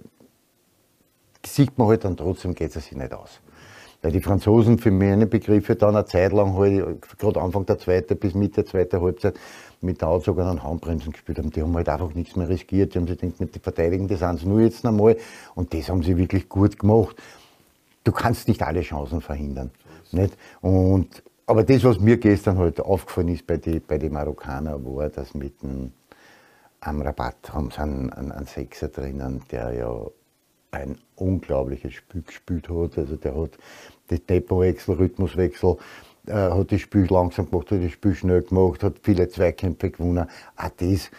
sieht 1.44 1.76
man 1.76 1.88
halt 1.88 2.02
dann 2.04 2.16
trotzdem, 2.16 2.54
geht 2.54 2.74
es 2.74 2.86
sich 2.86 2.96
nicht 2.96 3.12
aus. 3.12 3.40
Weil 4.04 4.12
die 4.12 4.20
Franzosen 4.20 4.78
für 4.78 4.90
meine 4.90 5.26
Begriffe 5.26 5.76
dann 5.76 5.96
eine 5.96 6.04
Zeit 6.04 6.32
lang, 6.32 6.58
halt, 6.58 7.00
gerade 7.18 7.40
Anfang 7.40 7.64
der 7.64 7.78
zweiten 7.78 8.18
bis 8.18 8.34
Mitte 8.34 8.56
der 8.56 8.66
zweiten 8.66 9.00
Halbzeit, 9.00 9.34
mit 9.84 10.02
der 10.02 10.20
sogar 10.20 10.50
an 10.50 10.62
Handbremsen 10.62 11.12
gespielt 11.12 11.38
haben. 11.38 11.50
Die 11.50 11.62
haben 11.62 11.74
halt 11.74 11.88
einfach 11.88 12.14
nichts 12.14 12.36
mehr 12.36 12.48
riskiert. 12.48 12.94
Die 12.94 12.98
haben 12.98 13.06
sich 13.06 13.18
gedacht, 13.18 13.40
mit 13.40 13.54
den 13.54 13.62
Verteidigen, 13.62 14.08
das 14.08 14.20
sind 14.20 14.40
sie 14.40 14.46
nur 14.46 14.60
jetzt 14.60 14.84
einmal. 14.84 15.16
Und 15.54 15.72
das 15.74 15.88
haben 15.88 16.02
sie 16.02 16.16
wirklich 16.16 16.48
gut 16.48 16.78
gemacht. 16.78 17.16
Du 18.02 18.12
kannst 18.12 18.48
nicht 18.48 18.62
alle 18.62 18.82
Chancen 18.82 19.20
verhindern. 19.20 19.70
Nicht? 20.12 20.36
Und, 20.60 21.22
aber 21.46 21.64
das, 21.64 21.84
was 21.84 22.00
mir 22.00 22.16
gestern 22.16 22.58
halt 22.58 22.80
aufgefallen 22.80 23.28
ist 23.28 23.46
bei 23.46 23.56
den 23.56 23.82
bei 23.86 23.98
die 23.98 24.10
Marokkanern, 24.10 24.84
war, 24.84 25.08
dass 25.08 25.34
mit 25.34 25.62
dem 25.62 25.92
Amrabat 26.80 27.52
haben 27.52 27.70
sie 27.70 27.78
einen, 27.78 28.10
einen, 28.12 28.32
einen 28.32 28.46
Sechser 28.46 28.88
drinnen, 28.88 29.42
der 29.50 29.72
ja 29.72 30.06
ein 30.70 30.98
unglaubliches 31.16 31.94
Spiel 31.94 32.22
gespielt 32.22 32.68
hat. 32.68 32.98
Also 32.98 33.16
der 33.16 33.34
hat 33.36 33.52
die 34.10 34.18
Tempowechsel, 34.18 34.96
Rhythmuswechsel, 34.96 35.76
äh, 36.26 36.32
hat 36.32 36.72
das 36.72 36.80
Spiel 36.80 37.06
langsam 37.10 37.50
gemacht, 37.50 37.70
hat 37.70 37.82
das 37.82 37.92
Spiel 37.92 38.14
schnell 38.14 38.42
gemacht, 38.42 38.82
hat 38.82 38.94
viele 39.02 39.28
Zweikämpfe 39.28 39.90
gewonnen. 39.90 40.26
Auch 40.56 40.70
das 40.76 41.10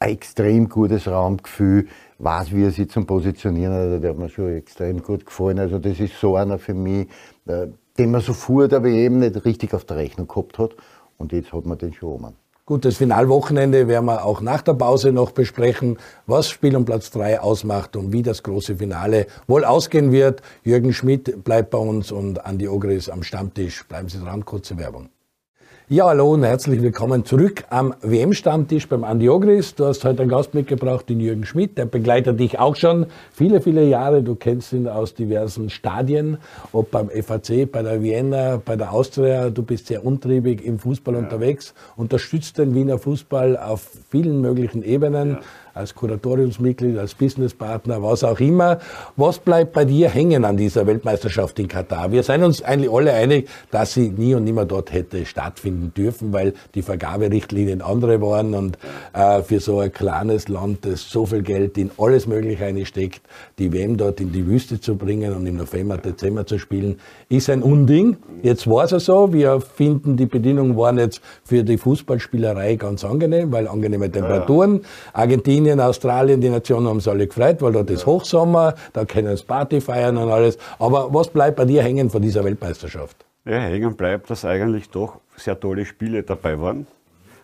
ein 0.00 0.10
extrem 0.10 0.68
gutes 0.68 1.08
Raumgefühl, 1.08 1.88
weiß, 2.18 2.52
wie 2.52 2.64
er 2.64 2.70
sich 2.70 2.88
zum 2.90 3.06
Positionieren 3.06 3.72
hat, 3.72 4.02
der 4.02 4.10
hat 4.10 4.18
mir 4.18 4.28
schon 4.28 4.56
extrem 4.56 5.02
gut 5.02 5.26
gefallen. 5.26 5.58
Also 5.58 5.78
das 5.78 5.98
ist 5.98 6.18
so 6.20 6.36
einer 6.36 6.58
für 6.58 6.74
mich, 6.74 7.08
äh, 7.46 7.66
den 7.98 8.10
man 8.10 8.20
so 8.20 8.32
vor 8.32 8.68
der 8.68 8.82
WM 8.84 9.18
nicht 9.18 9.44
richtig 9.44 9.74
auf 9.74 9.84
der 9.84 9.96
Rechnung 9.96 10.28
gehabt 10.28 10.58
hat 10.58 10.76
und 11.16 11.32
jetzt 11.32 11.52
hat 11.52 11.66
man 11.66 11.78
den 11.78 11.92
schon 11.92 12.12
um. 12.12 12.34
Gut, 12.68 12.84
das 12.84 12.98
Finalwochenende 12.98 13.88
werden 13.88 14.04
wir 14.04 14.26
auch 14.26 14.42
nach 14.42 14.60
der 14.60 14.74
Pause 14.74 15.10
noch 15.10 15.30
besprechen, 15.30 15.96
was 16.26 16.50
Spiel 16.50 16.76
um 16.76 16.84
Platz 16.84 17.10
3 17.12 17.40
ausmacht 17.40 17.96
und 17.96 18.12
wie 18.12 18.20
das 18.22 18.42
große 18.42 18.76
Finale 18.76 19.26
wohl 19.46 19.64
ausgehen 19.64 20.12
wird. 20.12 20.42
Jürgen 20.64 20.92
Schmidt 20.92 21.44
bleibt 21.44 21.70
bei 21.70 21.78
uns 21.78 22.12
und 22.12 22.44
Andi 22.44 22.68
Ogris 22.68 23.08
am 23.08 23.22
Stammtisch. 23.22 23.88
Bleiben 23.88 24.10
Sie 24.10 24.18
dran, 24.18 24.44
kurze 24.44 24.76
Werbung. 24.76 25.08
Ja, 25.90 26.04
hallo 26.08 26.34
und 26.34 26.44
herzlich 26.44 26.82
willkommen 26.82 27.24
zurück 27.24 27.64
am 27.70 27.94
WM-Stammtisch 28.02 28.90
beim 28.90 29.04
Andi 29.04 29.30
Ogris. 29.30 29.74
Du 29.74 29.86
hast 29.86 30.04
heute 30.04 30.20
einen 30.20 30.30
Gast 30.30 30.52
mitgebracht, 30.52 31.08
den 31.08 31.18
Jürgen 31.18 31.46
Schmidt. 31.46 31.78
Der 31.78 31.86
begleitet 31.86 32.38
dich 32.38 32.58
auch 32.58 32.76
schon 32.76 33.06
viele, 33.32 33.62
viele 33.62 33.82
Jahre. 33.84 34.22
Du 34.22 34.34
kennst 34.34 34.74
ihn 34.74 34.86
aus 34.86 35.14
diversen 35.14 35.70
Stadien, 35.70 36.36
ob 36.72 36.90
beim 36.90 37.08
FAC, 37.08 37.72
bei 37.72 37.82
der 37.82 38.02
Vienna, 38.02 38.60
bei 38.62 38.76
der 38.76 38.92
Austria. 38.92 39.48
Du 39.48 39.62
bist 39.62 39.86
sehr 39.86 40.04
untriebig 40.04 40.62
im 40.62 40.78
Fußball 40.78 41.14
ja. 41.14 41.20
unterwegs, 41.20 41.72
unterstützt 41.96 42.58
den 42.58 42.74
Wiener 42.74 42.98
Fußball 42.98 43.56
auf 43.56 43.88
vielen 44.10 44.42
möglichen 44.42 44.82
Ebenen. 44.82 45.30
Ja 45.30 45.40
als 45.78 45.94
Kuratoriumsmitglied, 45.94 46.98
als 46.98 47.14
Businesspartner, 47.14 48.02
was 48.02 48.24
auch 48.24 48.40
immer. 48.40 48.78
Was 49.16 49.38
bleibt 49.38 49.72
bei 49.72 49.84
dir 49.84 50.10
hängen 50.10 50.44
an 50.44 50.56
dieser 50.56 50.86
Weltmeisterschaft 50.86 51.58
in 51.58 51.68
Katar? 51.68 52.10
Wir 52.10 52.22
sind 52.22 52.42
uns 52.42 52.62
eigentlich 52.62 52.90
alle 52.90 53.12
einig, 53.12 53.48
dass 53.70 53.94
sie 53.94 54.10
nie 54.10 54.34
und 54.34 54.44
nimmer 54.44 54.64
dort 54.64 54.92
hätte 54.92 55.24
stattfinden 55.24 55.92
dürfen, 55.96 56.32
weil 56.32 56.54
die 56.74 56.82
Vergaberichtlinien 56.82 57.80
andere 57.80 58.20
waren 58.20 58.54
und 58.54 58.78
äh, 59.12 59.42
für 59.42 59.60
so 59.60 59.78
ein 59.78 59.92
kleines 59.92 60.48
Land, 60.48 60.84
das 60.84 61.08
so 61.08 61.26
viel 61.26 61.42
Geld 61.42 61.78
in 61.78 61.90
alles 61.96 62.26
Mögliche 62.26 62.64
einsteckt, 62.64 63.22
die 63.58 63.72
WM 63.72 63.96
dort 63.96 64.20
in 64.20 64.32
die 64.32 64.46
Wüste 64.46 64.80
zu 64.80 64.96
bringen 64.96 65.32
und 65.34 65.46
im 65.46 65.56
November, 65.56 65.96
Dezember 65.96 66.44
zu 66.44 66.58
spielen, 66.58 66.98
ist 67.28 67.48
ein 67.50 67.62
Unding. 67.62 68.16
Jetzt 68.42 68.68
war 68.68 68.84
es 68.84 68.90
ja 68.90 68.98
so, 69.00 69.32
wir 69.32 69.60
finden, 69.60 70.16
die 70.16 70.26
Bedingungen 70.26 70.76
waren 70.76 70.98
jetzt 70.98 71.20
für 71.44 71.62
die 71.62 71.78
Fußballspielerei 71.78 72.74
ganz 72.74 73.04
angenehm, 73.04 73.52
weil 73.52 73.68
angenehme 73.68 74.10
Temperaturen. 74.10 74.80
Argentinien 75.12 75.67
in 75.72 75.80
Australien, 75.80 76.40
die 76.40 76.50
Nationen 76.50 76.86
haben 76.88 77.00
sich 77.00 77.10
alle 77.10 77.26
gefreut, 77.26 77.60
weil 77.60 77.72
dort 77.72 77.90
ist 77.90 78.06
Hochsommer, 78.06 78.74
da 78.92 79.04
können 79.04 79.36
sie 79.36 79.44
Party 79.44 79.80
feiern 79.80 80.16
und 80.16 80.30
alles. 80.30 80.58
Aber 80.78 81.12
was 81.12 81.28
bleibt 81.28 81.56
bei 81.56 81.64
dir 81.64 81.82
hängen 81.82 82.10
von 82.10 82.22
dieser 82.22 82.44
Weltmeisterschaft? 82.44 83.24
Ja, 83.44 83.58
hängen 83.58 83.96
bleibt, 83.96 84.30
dass 84.30 84.44
eigentlich 84.44 84.90
doch 84.90 85.20
sehr 85.36 85.58
tolle 85.58 85.86
Spiele 85.86 86.22
dabei 86.22 86.60
waren, 86.60 86.86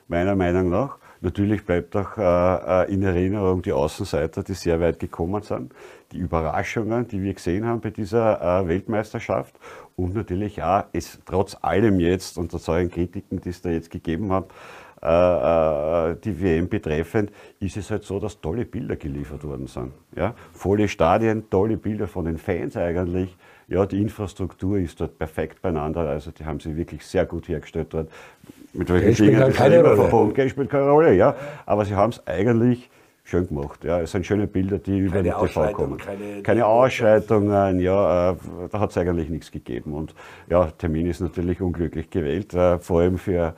meiner 0.09 0.35
Meinung 0.35 0.69
nach. 0.69 0.99
Natürlich 1.25 1.65
bleibt 1.65 1.97
auch 1.97 2.19
äh, 2.19 2.83
äh, 2.83 2.93
in 2.93 3.03
Erinnerung 3.03 3.63
die 3.63 3.73
Außenseiter, 3.73 4.43
die 4.43 4.53
sehr 4.53 4.79
weit 4.79 4.99
gekommen 4.99 5.43
sind, 5.43 5.73
die 6.13 6.19
Überraschungen, 6.19 7.09
die 7.09 7.23
wir 7.23 7.33
gesehen 7.33 7.65
haben 7.65 7.81
bei 7.81 7.89
dieser 7.89 8.61
äh, 8.61 8.69
Weltmeisterschaft 8.69 9.55
und 9.97 10.15
natürlich 10.15 10.63
auch 10.63 10.85
es 10.93 11.19
trotz 11.25 11.57
allem 11.63 11.99
jetzt 11.99 12.37
unter 12.37 12.59
solchen 12.59 12.91
Kritiken, 12.91 13.41
die 13.41 13.49
es 13.49 13.63
da 13.63 13.71
jetzt 13.71 13.91
gegeben 13.91 14.33
hat, 14.33 14.49
äh, 15.05 16.13
äh, 16.13 16.17
die 16.25 16.41
WM 16.41 16.69
betreffend, 16.69 17.31
ist 17.61 17.77
es 17.77 17.91
halt 17.91 18.05
so, 18.05 18.19
dass 18.19 18.41
tolle 18.41 18.65
Bilder 18.65 18.97
geliefert 18.97 19.45
worden 19.45 19.67
sind. 19.67 19.93
Ja? 20.17 20.35
Volle 20.53 20.89
Stadien, 20.89 21.51
tolle 21.51 21.77
Bilder 21.77 22.07
von 22.07 22.25
den 22.25 22.39
Fans 22.39 22.77
eigentlich. 22.77 23.37
Ja, 23.69 23.85
die 23.87 24.01
Infrastruktur 24.01 24.79
ist 24.79 25.01
dort 25.01 25.19
perfekt 25.19 25.63
beieinander, 25.63 26.01
also 26.01 26.31
die 26.31 26.45
haben 26.45 26.61
sie 26.61 26.77
wirklich 26.77 27.05
sehr 27.05 27.27
gut 27.27 27.49
hergestellt 27.49 27.89
dort. 27.91 28.11
Mit 28.73 28.91
welchen 28.91 29.27
Dingen 29.27 29.41
das 29.41 29.55
keine 29.55 29.83
Rolle. 29.83 29.97
verboten, 29.97 30.35
Geld 30.35 30.51
spielt 30.51 30.71
keine 30.71 30.89
Rolle, 30.89 31.15
ja. 31.15 31.35
Aber 31.65 31.85
sie 31.85 31.95
haben 31.95 32.11
es 32.11 32.27
eigentlich 32.27 32.91
schön 33.25 33.47
gemacht. 33.47 33.85
Ja, 33.85 34.01
es 34.01 34.11
sind 34.11 34.27
schöne 34.27 34.47
Bilder, 34.47 34.79
die 34.79 34.99
über 34.99 35.23
den 35.23 35.33
TV 35.33 35.73
kommen. 35.73 35.99
Keine, 35.99 36.43
keine 36.43 36.67
Ausschreitungen, 36.67 37.79
ja, 37.81 38.33
äh, 38.33 38.37
da 38.71 38.81
hat 38.81 38.91
es 38.91 38.99
eigentlich 38.99 39.31
nichts 39.31 39.51
gegeben. 39.51 39.95
Und 39.95 40.15
ja, 40.49 40.71
Termin 40.71 41.07
ist 41.07 41.21
natürlich 41.21 41.61
unglücklich 41.61 42.11
gewählt, 42.11 42.53
äh, 42.55 42.79
vor 42.79 43.01
allem 43.01 43.17
für 43.17 43.55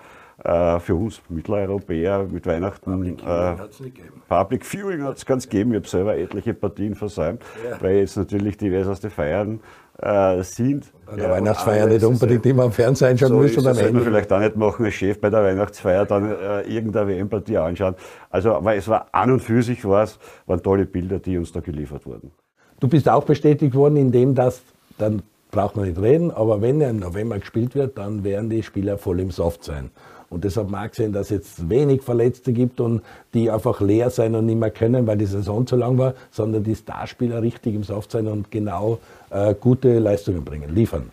äh, 0.47 0.79
für 0.79 0.95
uns 0.95 1.21
Mitteleuropäer 1.29 2.29
mit 2.31 2.47
Weihnachten. 2.47 2.93
Public 2.93 3.21
Viewing 3.21 3.27
äh, 3.27 3.59
hat 3.59 3.71
es 3.71 3.81
nicht 3.81 3.97
gegeben. 3.97 4.23
Public 4.29 4.65
Viewing 4.65 5.03
hat 5.03 5.17
es 5.17 5.27
ganz 5.27 5.49
gegeben. 5.49 5.73
Ich 5.73 5.77
habe 5.79 5.89
selber 5.89 6.17
etliche 6.17 6.55
Partien 6.55 6.95
versäumt, 6.95 7.43
ja. 7.69 7.81
weil 7.81 7.97
jetzt 7.97 8.17
natürlich 8.17 8.57
diverseste 8.57 9.11
Feiern 9.11 9.59
äh, 9.99 10.43
sind. 10.45 10.93
Bei 11.05 11.17
der 11.17 11.25
ja, 11.25 11.31
Weihnachtsfeier 11.33 11.87
nicht 11.87 12.05
unbedingt 12.05 12.47
immer 12.47 12.63
am 12.65 12.73
Fernsehen 12.73 13.11
anschauen 13.11 13.31
so 13.31 13.39
müssen. 13.39 13.65
Das 13.65 13.77
sollte 13.77 13.93
man 13.93 14.05
vielleicht 14.05 14.33
auch 14.33 14.39
nicht 14.39 14.57
machen 14.57 14.85
als 14.85 14.95
Chef 14.95 15.21
bei 15.21 15.31
der 15.31 15.43
Weihnachtsfeier, 15.43 16.07
dann 16.07 16.31
äh, 16.31 16.63
irgendeine 16.63 17.09
WM-Partie 17.09 17.57
anschauen. 17.57 17.97
Also, 18.31 18.55
aber 18.55 18.77
es 18.77 18.87
war 18.87 19.09
an 19.11 19.33
und 19.33 19.41
für 19.41 19.63
sich 19.63 19.85
was, 19.85 20.19
waren 20.47 20.63
tolle 20.63 20.87
Bilder, 20.87 21.19
die 21.19 21.39
uns 21.39 21.51
da 21.51 21.59
geliefert 21.59 22.07
wurden. 22.07 22.31
Du 22.79 22.87
bist 22.87 23.09
auch 23.09 23.25
bestätigt 23.25 23.75
worden, 23.75 23.97
indem 23.97 24.35
das 24.35 24.63
dann 24.99 25.23
braucht 25.57 25.75
man 25.75 25.89
nicht 25.89 26.01
reden, 26.01 26.31
aber 26.31 26.61
wenn 26.61 26.83
er 26.83 26.91
im 26.91 26.99
November 26.99 27.39
gespielt 27.39 27.75
wird, 27.75 27.97
dann 27.97 28.25
werden 28.25 28.51
die 28.51 28.63
Spieler 28.63 28.99
voll 28.99 29.21
im 29.21 29.31
Soft 29.31 29.65
sein. 29.65 29.91
Und 30.29 30.45
deshalb 30.45 30.69
mag 30.69 30.91
es 30.91 30.99
sein, 30.99 31.15
dass 31.15 31.27
es 31.27 31.31
jetzt 31.31 31.71
wenig 31.71 32.03
Verletzte 32.03 32.53
gibt 32.53 32.79
und 32.79 33.01
die 33.33 33.51
einfach 33.51 33.81
leer 33.81 34.11
sein 34.11 34.35
und 34.35 34.45
nicht 34.45 34.59
mehr 34.59 34.71
können, 34.71 35.07
weil 35.07 35.17
die 35.17 35.25
Saison 35.25 35.67
zu 35.67 35.77
lang 35.77 35.97
war, 35.97 36.13
sondern 36.31 36.63
die 36.63 36.75
Starspieler 36.75 37.41
richtig 37.41 37.75
im 37.75 37.85
Soft 37.85 38.11
sein 38.11 38.27
und 38.27 38.51
genau 38.51 38.99
äh, 39.31 39.55
gute 39.55 39.99
Leistungen 39.99 40.45
bringen, 40.45 40.75
liefern. 40.75 41.11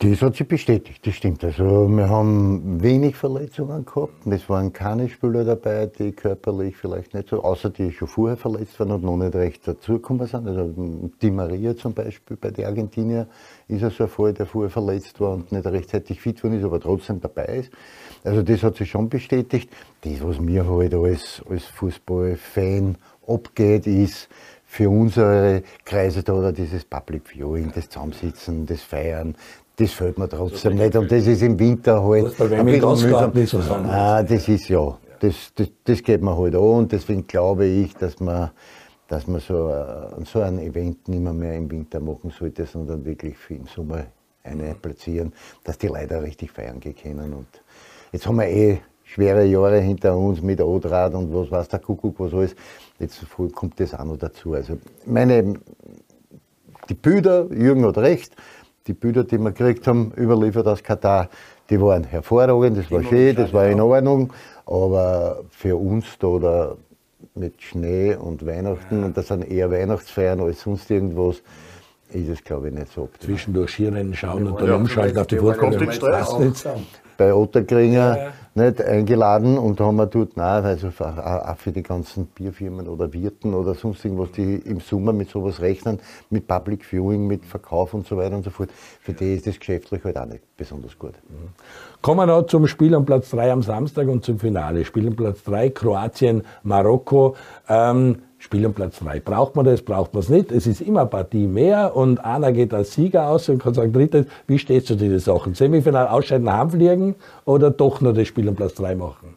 Das 0.00 0.22
hat 0.22 0.36
sich 0.36 0.46
bestätigt, 0.46 1.04
das 1.04 1.16
stimmt. 1.16 1.42
Also 1.42 1.88
wir 1.88 2.08
haben 2.08 2.80
wenig 2.80 3.16
Verletzungen 3.16 3.84
gehabt. 3.84 4.24
Es 4.28 4.48
waren 4.48 4.72
keine 4.72 5.08
Spieler 5.08 5.42
dabei, 5.42 5.86
die 5.86 6.12
körperlich 6.12 6.76
vielleicht 6.76 7.14
nicht 7.14 7.30
so, 7.30 7.42
außer 7.42 7.70
die 7.70 7.90
schon 7.90 8.06
vorher 8.06 8.36
verletzt 8.36 8.78
waren 8.78 8.92
und 8.92 9.02
noch 9.02 9.16
nicht 9.16 9.34
recht 9.34 9.66
dazugekommen 9.66 10.28
sind. 10.28 10.46
Also 10.46 10.72
Di 11.20 11.32
Maria 11.32 11.76
zum 11.76 11.94
Beispiel 11.94 12.36
bei 12.36 12.52
den 12.52 12.66
Argentinier 12.66 13.26
ist 13.66 13.82
ja 13.82 13.90
so 13.90 14.04
ein 14.04 14.08
Fall, 14.08 14.32
der 14.32 14.46
vorher 14.46 14.70
verletzt 14.70 15.20
war 15.20 15.32
und 15.32 15.50
nicht 15.50 15.66
rechtzeitig 15.66 16.20
fit 16.20 16.44
worden 16.44 16.60
ist, 16.60 16.64
aber 16.64 16.78
trotzdem 16.78 17.20
dabei 17.20 17.46
ist. 17.46 17.72
Also 18.22 18.42
das 18.42 18.62
hat 18.62 18.76
sich 18.76 18.88
schon 18.88 19.08
bestätigt. 19.08 19.68
Das, 20.02 20.22
was 20.22 20.38
mir 20.38 20.64
halt 20.68 20.94
als, 20.94 21.42
als 21.50 21.64
Fußballfan 21.64 22.98
abgeht, 23.26 23.88
ist, 23.88 24.28
für 24.70 24.90
unsere 24.90 25.62
Kreise 25.84 26.22
da 26.22 26.34
oder 26.34 26.52
dieses 26.52 26.84
Public 26.84 27.22
Viewing, 27.26 27.72
das 27.74 27.88
Zusammensitzen, 27.88 28.66
das 28.66 28.82
Feiern, 28.82 29.34
das 29.78 29.92
fällt 29.92 30.18
mir 30.18 30.28
trotzdem 30.28 30.74
nicht. 30.74 30.96
Und 30.96 31.10
das 31.10 31.26
ist 31.26 31.40
im 31.42 31.58
Winter 31.58 32.02
halt 32.02 32.40
ein 32.40 32.66
bisschen 32.66 33.32
mühsam. 33.32 33.86
Ah, 33.88 34.22
das 34.22 34.48
ist 34.48 34.68
ja, 34.68 34.98
das, 35.20 35.52
das, 35.54 35.68
das 35.84 36.02
geht 36.02 36.20
mir 36.20 36.36
halt 36.36 36.54
an 36.54 36.60
und 36.60 36.92
deswegen 36.92 37.26
glaube 37.26 37.64
ich, 37.66 37.94
dass 37.94 38.18
man, 38.18 38.50
dass 39.06 39.28
man 39.28 39.40
so, 39.40 39.68
äh, 39.68 40.24
so 40.24 40.40
ein 40.40 40.58
Event 40.58 41.06
nicht 41.06 41.22
mehr, 41.22 41.32
mehr 41.32 41.54
im 41.54 41.70
Winter 41.70 42.00
machen 42.00 42.32
sollte, 42.36 42.66
sondern 42.66 43.04
wirklich 43.04 43.36
im 43.50 43.66
Sommer 43.66 44.06
eine 44.42 44.74
platzieren, 44.74 45.32
dass 45.62 45.78
die 45.78 45.86
Leute 45.86 46.22
richtig 46.22 46.50
feiern 46.50 46.80
gehen 46.80 46.96
können. 46.96 47.32
Und 47.32 47.46
jetzt 48.10 48.26
haben 48.26 48.36
wir 48.36 48.48
eh 48.48 48.80
schwere 49.04 49.44
Jahre 49.44 49.78
hinter 49.78 50.16
uns 50.16 50.42
mit 50.42 50.60
Odrad 50.60 51.14
und 51.14 51.32
was 51.32 51.50
weiß 51.52 51.68
der 51.68 51.78
Kuckuck, 51.78 52.18
was 52.18 52.32
alles. 52.32 52.56
Jetzt 52.98 53.24
kommt 53.54 53.78
das 53.78 53.94
auch 53.94 54.04
noch 54.04 54.16
dazu. 54.16 54.54
Also 54.54 54.78
meine, 55.06 55.54
die 56.88 56.94
Bilder, 56.94 57.46
Jürgen 57.52 57.86
hat 57.86 57.98
recht, 57.98 58.34
die 58.88 58.94
Bilder, 58.94 59.24
die 59.24 59.38
wir 59.38 59.52
gekriegt 59.52 59.86
haben, 59.86 60.12
überliefert 60.16 60.66
aus 60.66 60.82
Katar, 60.82 61.28
die 61.70 61.80
waren 61.80 62.04
hervorragend, 62.04 62.78
das 62.78 62.90
war 62.90 63.02
schön, 63.04 63.36
das 63.36 63.52
war 63.52 63.66
in 63.68 63.80
Ordnung, 63.80 64.32
aber 64.66 65.44
für 65.50 65.76
uns 65.76 66.06
da, 66.18 66.38
da 66.38 66.76
mit 67.34 67.60
Schnee 67.62 68.14
und 68.14 68.44
Weihnachten, 68.44 69.04
und 69.04 69.16
das 69.16 69.28
sind 69.28 69.48
eher 69.48 69.70
Weihnachtsfeiern 69.70 70.40
als 70.40 70.62
sonst 70.62 70.90
irgendwas, 70.90 71.42
ist 72.10 72.28
es 72.28 72.42
glaube 72.42 72.68
ich 72.68 72.74
nicht 72.74 72.90
so 72.90 73.02
optimal. 73.02 73.36
Zwischendurch 73.36 73.70
Skirennen 73.70 74.14
schauen 74.14 74.46
und 74.46 74.60
dann 74.60 74.72
umschalten 74.72 75.18
auf 75.18 75.26
die 75.26 75.36
Fußball. 75.36 76.52
Bei 77.18 77.34
Otterkringer 77.34 78.16
ja, 78.16 78.32
nicht 78.54 78.82
eingeladen 78.82 79.58
und 79.58 79.80
da 79.80 79.84
haben 79.84 79.96
wir 79.96 80.06
dort, 80.06 80.36
nein, 80.36 80.64
also 80.64 80.88
auch 80.88 81.56
für 81.56 81.72
die 81.72 81.82
ganzen 81.82 82.26
Bierfirmen 82.26 82.88
oder 82.88 83.12
Wirten 83.12 83.54
oder 83.54 83.74
sonst 83.74 84.04
irgendwas, 84.04 84.32
die 84.32 84.56
im 84.56 84.80
Sommer 84.80 85.12
mit 85.12 85.30
sowas 85.30 85.60
rechnen, 85.60 86.00
mit 86.30 86.46
Public 86.46 86.84
Viewing, 86.84 87.26
mit 87.26 87.44
Verkauf 87.44 87.94
und 87.94 88.06
so 88.06 88.16
weiter 88.16 88.36
und 88.36 88.44
so 88.44 88.50
fort, 88.50 88.70
für 89.00 89.12
die 89.12 89.34
ist 89.34 89.46
das 89.46 89.58
geschäftlich 89.58 90.02
halt 90.04 90.18
auch 90.18 90.26
nicht 90.26 90.42
besonders 90.56 90.98
gut. 90.98 91.14
Mhm. 91.28 91.48
Kommen 92.02 92.20
wir 92.20 92.26
noch 92.26 92.46
zum 92.46 92.66
Spiel 92.66 92.94
am 92.94 93.04
Platz 93.04 93.30
3 93.30 93.52
am 93.52 93.62
Samstag 93.62 94.08
und 94.08 94.24
zum 94.24 94.38
Finale. 94.38 94.84
Spiel 94.84 95.06
am 95.06 95.16
Platz 95.16 95.42
3, 95.44 95.70
Kroatien, 95.70 96.42
Marokko. 96.62 97.36
Ähm, 97.68 98.18
Spiel 98.40 98.64
um 98.66 98.72
Platz 98.72 99.00
3. 99.00 99.18
Braucht 99.18 99.56
man 99.56 99.64
das, 99.64 99.82
braucht 99.82 100.14
man 100.14 100.22
es 100.22 100.28
nicht. 100.28 100.52
Es 100.52 100.68
ist 100.68 100.80
immer 100.80 101.00
eine 101.00 101.08
Partie 101.08 101.48
mehr 101.48 101.96
und 101.96 102.24
einer 102.24 102.52
geht 102.52 102.72
als 102.72 102.92
Sieger 102.92 103.28
aus 103.28 103.48
und 103.48 103.60
kann 103.60 103.74
sagen, 103.74 103.92
drittes, 103.92 104.26
wie 104.46 104.60
stehst 104.60 104.88
du 104.90 104.94
zu 104.94 105.00
diesen 105.00 105.18
Sachen? 105.18 105.54
Semifinal 105.54 106.06
ausscheiden, 106.06 106.50
heimfliegen 106.50 107.16
oder 107.44 107.72
doch 107.72 108.00
nur 108.00 108.14
das 108.14 108.28
Spiel 108.28 108.37
um 108.46 108.54
Platz 108.54 108.74
3 108.74 108.94
machen? 108.94 109.36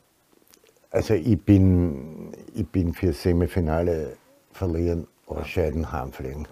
Also 0.92 1.14
ich 1.14 1.42
bin, 1.42 2.34
ich 2.54 2.68
bin 2.68 2.94
für 2.94 3.14
Semifinale 3.14 4.18
verlieren, 4.52 5.08
ausscheiden, 5.26 5.90
heimfliegen. 5.92 6.46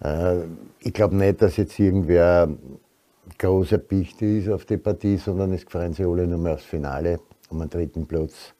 Okay. 0.00 0.38
Äh, 0.38 0.44
ich 0.78 0.92
glaube 0.92 1.16
nicht, 1.16 1.42
dass 1.42 1.56
jetzt 1.56 1.78
irgendwer 1.78 2.48
großer 3.38 3.78
Pichte 3.78 4.26
ist 4.26 4.48
auf 4.48 4.64
die 4.64 4.76
Partie, 4.76 5.16
sondern 5.16 5.52
es 5.52 5.64
freuen 5.64 5.92
sich 5.92 6.06
alle 6.06 6.26
nur 6.26 6.38
mehr 6.38 6.54
aufs 6.54 6.64
Finale 6.64 7.20
um 7.48 7.58
den 7.58 7.68
dritten 7.68 8.06
Platz. 8.06 8.54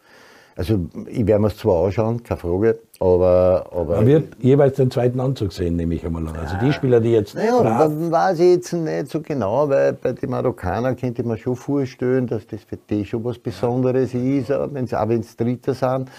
Also 0.60 0.78
ich 1.06 1.26
werde 1.26 1.40
mir 1.40 1.46
es 1.48 1.56
zwar 1.56 1.86
anschauen, 1.86 2.22
keine 2.22 2.38
Frage, 2.38 2.80
aber... 3.00 3.64
aber 3.72 3.96
Man 3.96 4.06
wird 4.06 4.36
jeweils 4.42 4.76
den 4.76 4.90
zweiten 4.90 5.18
Anzug 5.18 5.54
sehen, 5.54 5.76
nehme 5.76 5.94
ich 5.94 6.04
einmal 6.04 6.28
an. 6.28 6.36
Also 6.36 6.54
die 6.62 6.70
Spieler, 6.70 7.00
die 7.00 7.12
jetzt... 7.12 7.34
naja, 7.34 7.62
brav- 7.62 8.10
weiß 8.10 8.40
ich 8.40 8.56
jetzt 8.56 8.72
nicht 8.74 9.08
so 9.08 9.22
genau, 9.22 9.70
weil 9.70 9.94
bei 9.94 10.12
den 10.12 10.28
Marokkanern 10.28 10.96
könnte 10.96 11.22
ich 11.22 11.26
mir 11.26 11.38
schon 11.38 11.56
vorstellen, 11.56 12.26
dass 12.26 12.46
das 12.46 12.60
für 12.64 12.76
die 12.76 13.06
schon 13.06 13.24
was 13.24 13.38
Besonderes 13.38 14.12
ist, 14.12 14.52
auch 14.52 14.68
wenn 14.74 14.84
es 14.84 15.34
Dritter 15.34 15.72
sind. 15.72 16.10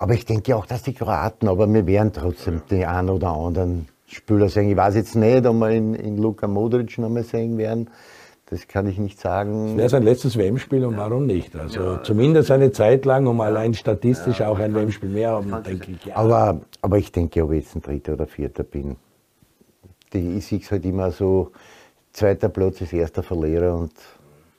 Aber 0.00 0.14
ich 0.14 0.24
denke 0.26 0.56
auch, 0.56 0.66
dass 0.66 0.82
die 0.82 0.92
Kroaten, 0.92 1.46
aber 1.46 1.72
wir 1.72 1.86
werden 1.86 2.10
trotzdem 2.12 2.60
die 2.68 2.84
einen 2.84 3.08
oder 3.08 3.28
anderen 3.28 3.86
Spieler 4.08 4.48
sehen. 4.48 4.68
Ich 4.68 4.76
weiß 4.76 4.96
jetzt 4.96 5.14
nicht, 5.14 5.46
ob 5.46 5.54
wir 5.54 5.70
in, 5.70 5.94
in 5.94 6.18
Luka 6.18 6.48
Modric 6.48 6.98
noch 6.98 7.08
mal 7.08 7.22
sehen 7.22 7.56
werden. 7.56 7.88
Das 8.50 8.68
kann 8.68 8.86
ich 8.86 8.98
nicht 8.98 9.18
sagen. 9.18 9.76
wäre 9.78 9.88
sein 9.88 10.02
letztes 10.02 10.36
WM-Spiel 10.36 10.84
und 10.84 10.96
warum 10.98 11.24
nicht? 11.26 11.56
Also 11.56 11.96
zumindest 11.98 12.50
eine 12.50 12.70
Zeit 12.72 13.04
lang, 13.06 13.26
um 13.26 13.40
allein 13.40 13.72
statistisch 13.72 14.42
auch 14.42 14.58
ein 14.58 14.74
WM-Spiel 14.74 15.08
mehr 15.08 15.30
haben, 15.30 15.50
denke 15.62 15.92
ich. 15.92 16.04
Ja. 16.04 16.16
Aber, 16.16 16.60
aber 16.82 16.98
ich 16.98 17.10
denke, 17.10 17.42
ob 17.42 17.52
ich 17.52 17.64
jetzt 17.64 17.74
ein 17.74 17.82
Dritter 17.82 18.12
oder 18.12 18.26
Vierter 18.26 18.62
bin, 18.62 18.96
die, 20.12 20.36
ich 20.38 20.46
sehe 20.46 20.58
es 20.60 20.70
halt 20.70 20.84
immer 20.84 21.10
so, 21.10 21.52
zweiter 22.12 22.48
Platz 22.50 22.80
ist 22.82 22.92
erster 22.92 23.22
Verlierer 23.22 23.74
und 23.76 23.92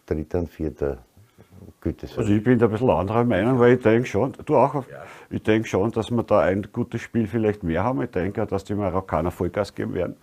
dritter 0.07 0.39
und 0.39 0.49
vierter 0.49 0.97
Güte. 1.79 2.07
Also 2.17 2.33
ich 2.33 2.43
bin 2.43 2.57
da 2.57 2.65
ein 2.65 2.71
bisschen 2.71 2.89
anderer 2.89 3.23
Meinung, 3.23 3.59
weil 3.59 3.75
ich 3.75 3.81
denke 3.83 4.07
schon, 4.07 4.33
du 4.45 4.55
auch, 4.57 4.73
auf- 4.75 4.87
ich 5.29 5.43
denke 5.43 5.67
schon, 5.67 5.91
dass 5.91 6.09
wir 6.09 6.23
da 6.23 6.39
ein 6.39 6.67
gutes 6.73 7.01
Spiel 7.01 7.27
vielleicht 7.27 7.63
mehr 7.63 7.83
haben. 7.83 8.01
Ich 8.01 8.09
denke 8.09 8.41
auch, 8.43 8.47
dass 8.47 8.63
die 8.63 8.73
Marokkaner 8.75 9.29
Vollgas 9.31 9.73
geben 9.75 9.93
werden. 9.93 10.15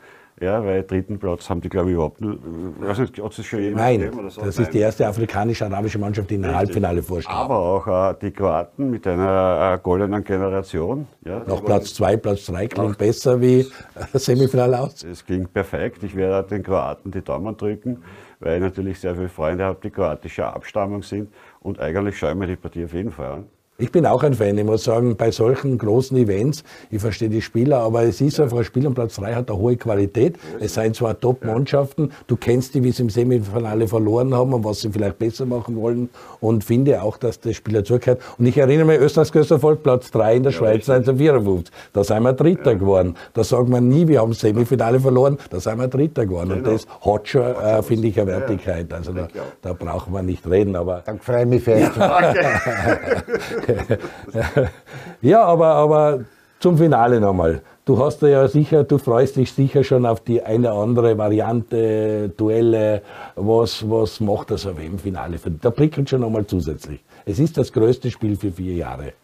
Ja, 0.43 0.65
weil 0.65 0.83
dritten 0.83 1.21
Platz 1.21 1.49
haben 1.49 1.61
die, 1.61 1.69
glaube 1.69 1.91
ich, 1.91 1.95
überhaupt 1.95 2.21
nicht. 2.21 2.37
Also, 2.85 3.05
hat 3.05 3.39
es 3.39 3.47
schon 3.47 3.61
jemand 3.61 3.77
Nein, 3.77 4.01
gegeben 4.01 4.29
so? 4.29 4.43
das 4.43 4.59
ist 4.59 4.75
die 4.75 4.81
erste 4.81 5.07
afrikanisch-arabische 5.07 6.01
Mannschaft, 6.01 6.31
die 6.31 6.35
in 6.35 6.45
ein 6.45 6.57
Halbfinale 6.57 7.01
vorsteht. 7.01 7.33
Aber 7.33 7.59
auch 7.59 7.87
äh, 7.87 8.15
die 8.21 8.33
Kroaten 8.33 8.91
mit 8.91 9.07
einer 9.07 9.75
äh, 9.75 9.79
goldenen 9.81 10.25
Generation. 10.25 11.07
Ja, 11.25 11.45
Noch 11.47 11.65
Platz 11.65 11.95
2, 11.95 12.17
Platz 12.17 12.47
3 12.47 12.67
klingt 12.67 12.99
besser 12.99 13.41
wie 13.41 13.61
äh, 13.61 13.67
das 14.13 14.25
Semifinale 14.25 14.81
aus. 14.81 15.05
Es 15.05 15.25
ging 15.25 15.47
perfekt. 15.47 16.03
Ich 16.03 16.17
werde 16.17 16.49
den 16.49 16.65
Kroaten 16.65 17.13
die 17.13 17.23
Daumen 17.23 17.57
drücken, 17.57 18.03
weil 18.41 18.57
ich 18.57 18.63
natürlich 18.63 18.99
sehr 18.99 19.15
viele 19.15 19.29
Freunde 19.29 19.65
habe, 19.65 19.79
die 19.81 19.91
kroatischer 19.91 20.53
Abstammung 20.57 21.05
sind. 21.05 21.33
Und 21.61 21.79
eigentlich 21.79 22.19
schaue 22.19 22.31
ich 22.31 22.37
mir 22.37 22.49
die 22.49 22.57
Partie 22.57 22.85
auf 22.85 22.93
jeden 22.95 23.13
Fall 23.13 23.31
an. 23.31 23.47
Ich 23.83 23.91
bin 23.91 24.07
auch 24.07 24.23
ein 24.23 24.35
Fan. 24.35 24.57
Ich 24.57 24.65
muss 24.65 24.85
sagen, 24.85 25.17
bei 25.17 25.33
solchen 25.33 25.77
großen 25.77 26.17
Events, 26.17 26.63
ich 26.93 27.01
verstehe 27.01 27.29
die 27.29 27.43
Spieler, 27.43 27.79
aber 27.79 28.05
es 28.05 28.21
ist 28.21 28.39
einfach 28.39 28.59
ein 28.59 28.65
Spiel 28.65 28.87
um 28.87 28.95
Platz 28.95 29.17
3 29.17 29.35
hat 29.35 29.51
eine 29.51 29.59
hohe 29.59 29.77
Qualität. 29.77 30.37
Es 30.61 30.75
seien 30.75 30.95
zwar 30.95 31.19
Top-Mannschaften, 31.19 32.13
du 32.29 32.37
kennst 32.37 32.77
die, 32.77 32.85
wie 32.85 32.93
sie 32.93 33.03
im 33.03 33.11
Semifinale 33.11 33.89
verloren 33.89 34.37
haben 34.37 34.55
und 34.55 34.63
was 34.63 34.83
sie 34.83 34.91
vielleicht 34.93 35.19
besser 35.19 35.47
machen 35.47 35.75
wollen 35.75 36.11
und 36.39 36.63
finde 36.63 37.03
auch, 37.03 37.17
dass 37.17 37.41
der 37.41 37.55
Spieler 37.55 37.83
zugehört. 37.83 38.21
Und 38.39 38.47
ich 38.47 38.57
erinnere 38.57 38.87
mich, 38.87 39.01
Österreichs 39.01 39.33
größter 39.33 39.59
Volk, 39.59 39.83
Platz 39.83 40.13
3 40.13 40.37
in 40.37 40.43
der 40.45 40.53
Schweiz 40.53 40.89
1954. 40.89 41.75
Da 41.93 42.05
sind 42.05 42.23
wir 42.23 42.35
Dritter 42.35 42.77
geworden. 42.77 43.17
Da 43.35 43.43
sagt 43.43 43.69
man 43.69 43.89
nie, 43.89 44.07
wir 44.07 44.21
haben 44.21 44.33
Semifinale 44.33 45.01
verloren, 45.01 45.39
da 45.51 45.59
sind 45.59 45.81
wir 45.81 45.89
Dritter 45.89 46.25
geworden. 46.25 46.53
Und 46.53 46.69
das 46.69 46.87
hat 47.05 47.27
schon, 47.27 47.43
äh, 47.43 47.83
finde 47.83 48.07
ich, 48.07 48.21
eine 48.21 48.31
Wertigkeit. 48.31 48.93
Also 48.93 49.13
da, 49.13 49.27
da 49.61 49.73
braucht 49.73 50.09
man 50.09 50.27
nicht 50.27 50.49
reden, 50.49 50.77
aber 50.77 51.03
Dann 51.05 51.19
freue 51.19 51.43
ich 51.43 51.49
mich 51.49 51.65
fest. 51.65 51.91
ja, 51.97 52.33
aber, 55.43 55.67
aber 55.67 56.21
zum 56.61 56.79
Finale 56.79 57.21
nochmal. 57.21 57.63
Du 57.85 57.99
hast 57.99 58.23
ja 58.23 58.47
sicher, 58.47 58.85
du 58.85 58.99
freust 58.99 59.35
dich 59.35 59.53
sicher 59.53 59.83
schon 59.83 60.07
auf 60.07 60.21
die 60.21 60.41
eine 60.41 60.71
andere 60.71 61.19
Variante, 61.19 62.29
Duelle. 62.37 63.03
Was, 63.35 63.89
was 63.91 64.21
macht 64.21 64.53
das 64.53 64.67
auf 64.67 64.79
im 64.79 64.99
Finale? 64.99 65.39
Da 65.61 65.71
prickelt 65.71 66.09
schon 66.09 66.21
nochmal 66.21 66.47
zusätzlich. 66.47 67.03
Es 67.25 67.41
ist 67.41 67.57
das 67.59 67.73
größte 67.73 68.11
Spiel 68.11 68.37
für 68.37 68.53
vier 68.53 68.75
Jahre. 68.75 69.15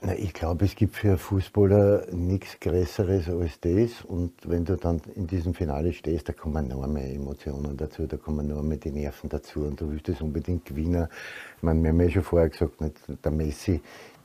Na, 0.00 0.14
ich 0.14 0.32
glaube, 0.32 0.64
es 0.64 0.76
gibt 0.76 0.94
für 0.94 1.18
Fußballer 1.18 2.06
nichts 2.12 2.60
Größeres 2.60 3.28
als 3.28 3.58
das. 3.58 4.04
Und 4.06 4.32
wenn 4.48 4.64
du 4.64 4.76
dann 4.76 5.00
in 5.16 5.26
diesem 5.26 5.54
Finale 5.54 5.92
stehst, 5.92 6.28
da 6.28 6.32
kommen 6.32 6.68
mehr 6.92 7.12
Emotionen 7.12 7.76
dazu, 7.76 8.06
da 8.06 8.16
kommen 8.16 8.46
mehr 8.68 8.76
die 8.76 8.92
Nerven 8.92 9.28
dazu 9.28 9.62
und 9.62 9.80
du 9.80 9.90
willst 9.90 10.08
das 10.08 10.20
unbedingt 10.20 10.64
gewinnen. 10.66 11.08
Ich 11.56 11.62
meine, 11.64 11.82
wir 11.82 11.90
haben 11.90 12.00
ja 12.00 12.10
schon 12.10 12.22
vorher 12.22 12.48
gesagt, 12.48 12.80
nicht, 12.80 12.94
der 13.24 13.32
Messi, 13.32 13.80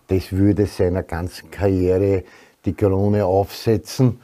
das 0.06 0.32
würde 0.32 0.68
seiner 0.68 1.02
ganzen 1.02 1.50
Karriere 1.50 2.24
die 2.66 2.74
Krone 2.74 3.26
aufsetzen. 3.26 4.20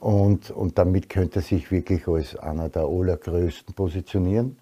Und, 0.00 0.50
und 0.50 0.78
damit 0.78 1.10
könnte 1.10 1.40
er 1.40 1.42
sich 1.42 1.70
wirklich 1.70 2.08
als 2.08 2.36
einer 2.36 2.70
der 2.70 2.84
allergrößten 2.84 3.74
positionieren. 3.74 4.56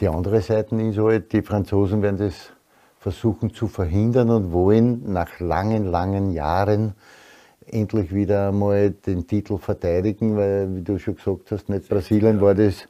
Die 0.00 0.08
andere 0.08 0.40
Seite 0.40 0.74
ist 0.76 0.96
halt, 0.96 1.32
die 1.32 1.42
Franzosen 1.42 2.00
werden 2.00 2.16
das 2.16 2.50
versuchen 2.98 3.54
zu 3.54 3.68
verhindern 3.68 4.30
und 4.30 4.52
wollen 4.52 5.12
nach 5.12 5.40
langen, 5.40 5.84
langen 5.84 6.32
Jahren 6.32 6.94
endlich 7.66 8.12
wieder 8.12 8.48
einmal 8.48 8.90
den 8.90 9.26
Titel 9.26 9.58
verteidigen, 9.58 10.36
weil, 10.36 10.74
wie 10.74 10.82
du 10.82 10.98
schon 10.98 11.16
gesagt 11.16 11.50
hast, 11.50 11.68
nicht 11.68 11.88
Brasilien 11.88 12.40
war 12.40 12.54
das 12.54 12.88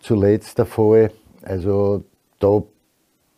zuletzt 0.00 0.58
der 0.58 0.66
Fall. 0.66 1.10
Also 1.42 2.04
da 2.38 2.62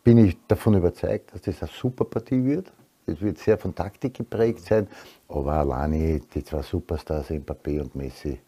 bin 0.03 0.17
ich 0.17 0.37
davon 0.47 0.75
überzeugt, 0.75 1.33
dass 1.33 1.41
das 1.41 1.61
eine 1.61 1.71
super 1.71 2.05
Partie 2.05 2.43
wird. 2.43 2.71
Es 3.05 3.21
wird 3.21 3.37
sehr 3.37 3.57
von 3.57 3.73
Taktik 3.73 4.15
geprägt 4.15 4.65
sein, 4.65 4.87
aber 5.27 5.53
alleine 5.53 6.19
die 6.19 6.43
zwei 6.43 6.61
Superstars, 6.61 7.29
Mbappé 7.29 7.81
und 7.81 7.95
Messi, 7.95 8.39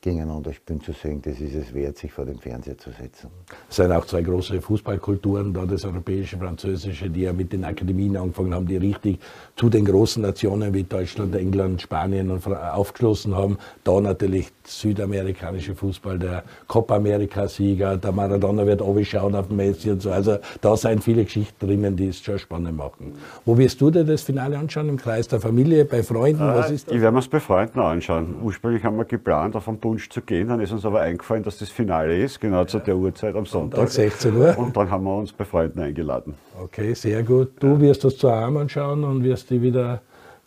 gegeneinander 0.00 0.52
spielen 0.52 0.80
zu 0.80 0.92
sehen, 0.92 1.20
das 1.22 1.40
ist 1.40 1.54
es 1.54 1.74
wert, 1.74 1.98
sich 1.98 2.12
vor 2.12 2.24
den 2.24 2.38
Fernseher 2.38 2.78
zu 2.78 2.90
setzen. 2.90 3.30
Es 3.68 3.76
sind 3.76 3.90
auch 3.92 4.04
zwei 4.04 4.22
große 4.22 4.60
Fußballkulturen, 4.60 5.52
da 5.52 5.66
das 5.66 5.84
europäische, 5.84 6.36
französische, 6.38 7.10
die 7.10 7.22
ja 7.22 7.32
mit 7.32 7.52
den 7.52 7.64
Akademien 7.64 8.16
angefangen 8.16 8.54
haben, 8.54 8.66
die 8.66 8.76
richtig 8.76 9.18
zu 9.56 9.68
den 9.68 9.84
großen 9.84 10.22
Nationen 10.22 10.72
wie 10.72 10.84
Deutschland, 10.84 11.34
England, 11.34 11.82
Spanien 11.82 12.30
aufgeschlossen 12.30 13.34
haben. 13.34 13.58
Da 13.84 14.00
natürlich 14.00 14.52
südamerikanische 14.64 15.74
Fußball, 15.74 16.18
der 16.18 16.44
Copa 16.66 16.96
America-Sieger, 16.96 17.96
der 17.96 18.12
Maradona 18.12 18.66
wird 18.66 18.82
schauen 19.04 19.34
auf 19.34 19.48
den 19.48 19.56
Messi 19.56 19.90
und 19.90 20.02
so. 20.02 20.10
Also 20.10 20.38
da 20.60 20.76
sind 20.76 21.02
viele 21.02 21.24
Geschichten 21.24 21.66
drinnen, 21.66 21.96
die 21.96 22.08
es 22.08 22.20
schon 22.20 22.38
spannend 22.38 22.76
machen. 22.76 23.14
Wo 23.44 23.56
wirst 23.58 23.80
du 23.80 23.90
dir 23.90 24.04
das 24.04 24.22
Finale 24.22 24.58
anschauen? 24.58 24.88
Im 24.88 24.96
Kreis 24.96 25.28
der 25.28 25.40
Familie, 25.40 25.84
bei 25.84 26.02
Freunden? 26.02 26.40
Was 26.40 26.70
ist 26.70 26.86
Ich 26.88 26.94
das? 26.94 27.02
werde 27.02 27.12
mir 27.12 27.20
es 27.20 27.28
bei 27.28 27.40
Freunden 27.40 27.80
anschauen. 27.80 28.36
Ursprünglich 28.42 28.84
haben 28.84 28.96
wir 28.96 29.04
geplant, 29.04 29.56
auf 29.56 29.64
den 29.64 29.78
Bunsch 29.88 30.10
zu 30.10 30.20
gehen, 30.20 30.48
dann 30.48 30.60
ist 30.60 30.70
uns 30.70 30.84
aber 30.84 31.00
eingefallen, 31.00 31.42
dass 31.42 31.58
das 31.58 31.70
Finale 31.70 32.16
ist, 32.16 32.40
genau 32.40 32.64
zu 32.66 32.78
der 32.78 32.94
Uhrzeit 32.94 33.34
am 33.34 33.46
Sonntag. 33.46 33.88
16 33.88 34.36
Uhr. 34.36 34.58
Und 34.58 34.76
dann 34.76 34.90
haben 34.90 35.04
wir 35.04 35.16
uns 35.16 35.32
bei 35.32 35.46
Freunden 35.46 35.80
eingeladen. 35.80 36.34
Okay, 36.62 36.92
sehr 36.92 37.22
gut. 37.22 37.52
Du 37.60 37.80
wirst 37.80 38.04
das 38.04 38.18
zu 38.18 38.30
Hause 38.30 38.58
anschauen 38.58 39.02
und 39.04 39.24
wirst 39.24 39.48
die 39.48 39.62
wieder 39.62 40.02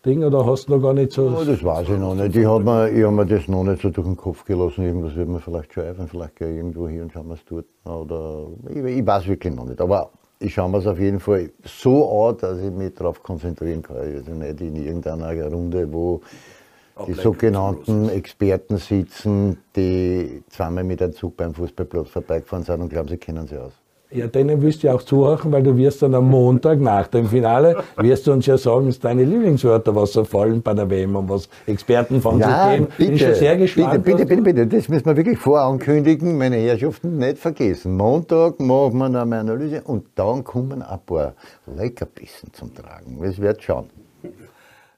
Ding 0.06 0.22
oder 0.22 0.46
hast 0.46 0.68
du 0.68 0.76
noch 0.76 0.82
gar 0.82 0.94
nicht 0.94 1.10
so. 1.10 1.36
Oh, 1.36 1.44
das 1.44 1.62
weiß 1.62 1.88
ich 1.88 1.98
noch 1.98 2.14
nicht. 2.14 2.36
Ich 2.36 2.46
habe 2.46 2.62
mir, 2.62 2.90
ich 2.90 3.04
hab 3.04 3.12
mir 3.12 3.26
das 3.26 3.48
noch 3.48 3.64
nicht 3.64 3.82
so 3.82 3.90
durch 3.90 4.06
den 4.06 4.16
Kopf 4.16 4.44
gelassen. 4.44 4.84
Irgendwas 4.84 5.16
wird 5.16 5.28
mir 5.28 5.40
vielleicht 5.40 5.72
schon 5.72 5.84
einfallen. 5.84 6.08
Vielleicht 6.08 6.36
gehe 6.36 6.50
ich 6.50 6.56
irgendwo 6.56 6.88
hier 6.88 7.02
und 7.02 7.12
schauen 7.12 7.26
wir 7.26 7.34
es 7.34 7.44
dort. 7.44 7.66
Oder, 7.84 8.46
ich, 8.68 8.98
ich 8.98 9.06
weiß 9.06 9.26
wirklich 9.26 9.54
noch 9.54 9.64
nicht. 9.64 9.80
Aber 9.80 10.10
ich 10.38 10.54
schaue 10.54 10.70
mir 10.70 10.78
es 10.78 10.86
auf 10.86 10.98
jeden 10.98 11.20
Fall 11.20 11.50
so 11.64 12.28
an, 12.28 12.36
dass 12.38 12.58
ich 12.60 12.70
mich 12.70 12.94
darauf 12.94 13.22
konzentrieren 13.22 13.82
kann. 13.82 13.96
Also 13.96 14.32
nicht 14.32 14.60
in 14.60 14.76
irgendeiner 14.76 15.50
Runde, 15.50 15.92
wo 15.92 16.20
die 17.06 17.14
sogenannten 17.14 18.08
Experten 18.08 18.76
sitzen, 18.76 19.58
die 19.74 20.42
zweimal 20.50 20.84
mit 20.84 21.02
einem 21.02 21.12
Zug 21.12 21.36
beim 21.36 21.54
Fußballplatz 21.54 22.10
vorbeigefahren 22.10 22.64
sind 22.64 22.80
und 22.80 22.88
glauben, 22.88 23.08
sie 23.08 23.16
kennen 23.16 23.46
sie 23.46 23.58
aus. 23.58 23.72
Ja, 24.14 24.26
denen 24.26 24.60
wirst 24.60 24.82
du 24.82 24.88
ja 24.88 24.94
auch 24.94 25.02
zuhören, 25.02 25.50
weil 25.52 25.62
du 25.62 25.74
wirst 25.74 26.02
dann 26.02 26.14
am 26.14 26.28
Montag 26.28 26.78
nach 26.80 27.06
dem 27.06 27.26
Finale, 27.26 27.82
wirst 27.96 28.26
du 28.26 28.32
uns 28.32 28.44
ja 28.44 28.58
sagen, 28.58 28.88
es 28.88 28.96
ist 28.96 29.04
deine 29.04 29.24
Lieblingswörter, 29.24 29.94
was 29.94 30.12
so 30.12 30.24
fallen 30.24 30.60
bei 30.60 30.74
der 30.74 30.90
WM 30.90 31.16
und 31.16 31.30
was 31.30 31.48
Experten 31.66 32.20
von 32.20 32.36
sich 32.36 32.46
geben. 32.46 32.88
Bin 32.98 33.14
ich 33.14 33.22
schon 33.22 33.34
sehr 33.34 33.56
gespannt. 33.56 34.04
Bitte, 34.04 34.26
bitte, 34.26 34.42
bitte, 34.42 34.42
bitte, 34.42 34.66
das 34.66 34.88
müssen 34.90 35.06
wir 35.06 35.16
wirklich 35.16 35.38
vorankündigen, 35.38 36.36
meine 36.36 36.56
Herrschaften, 36.56 37.16
nicht 37.16 37.38
vergessen. 37.38 37.96
Montag 37.96 38.60
machen 38.60 38.98
wir 38.98 39.08
noch 39.08 39.22
eine 39.22 39.38
Analyse 39.38 39.80
und 39.82 40.04
dann 40.14 40.44
kommen 40.44 40.82
ein 40.82 41.00
paar 41.06 41.32
Leckerbissen 41.74 42.52
zum 42.52 42.74
Tragen. 42.74 43.18
Es 43.24 43.40
wird 43.40 43.62
schauen. 43.62 43.88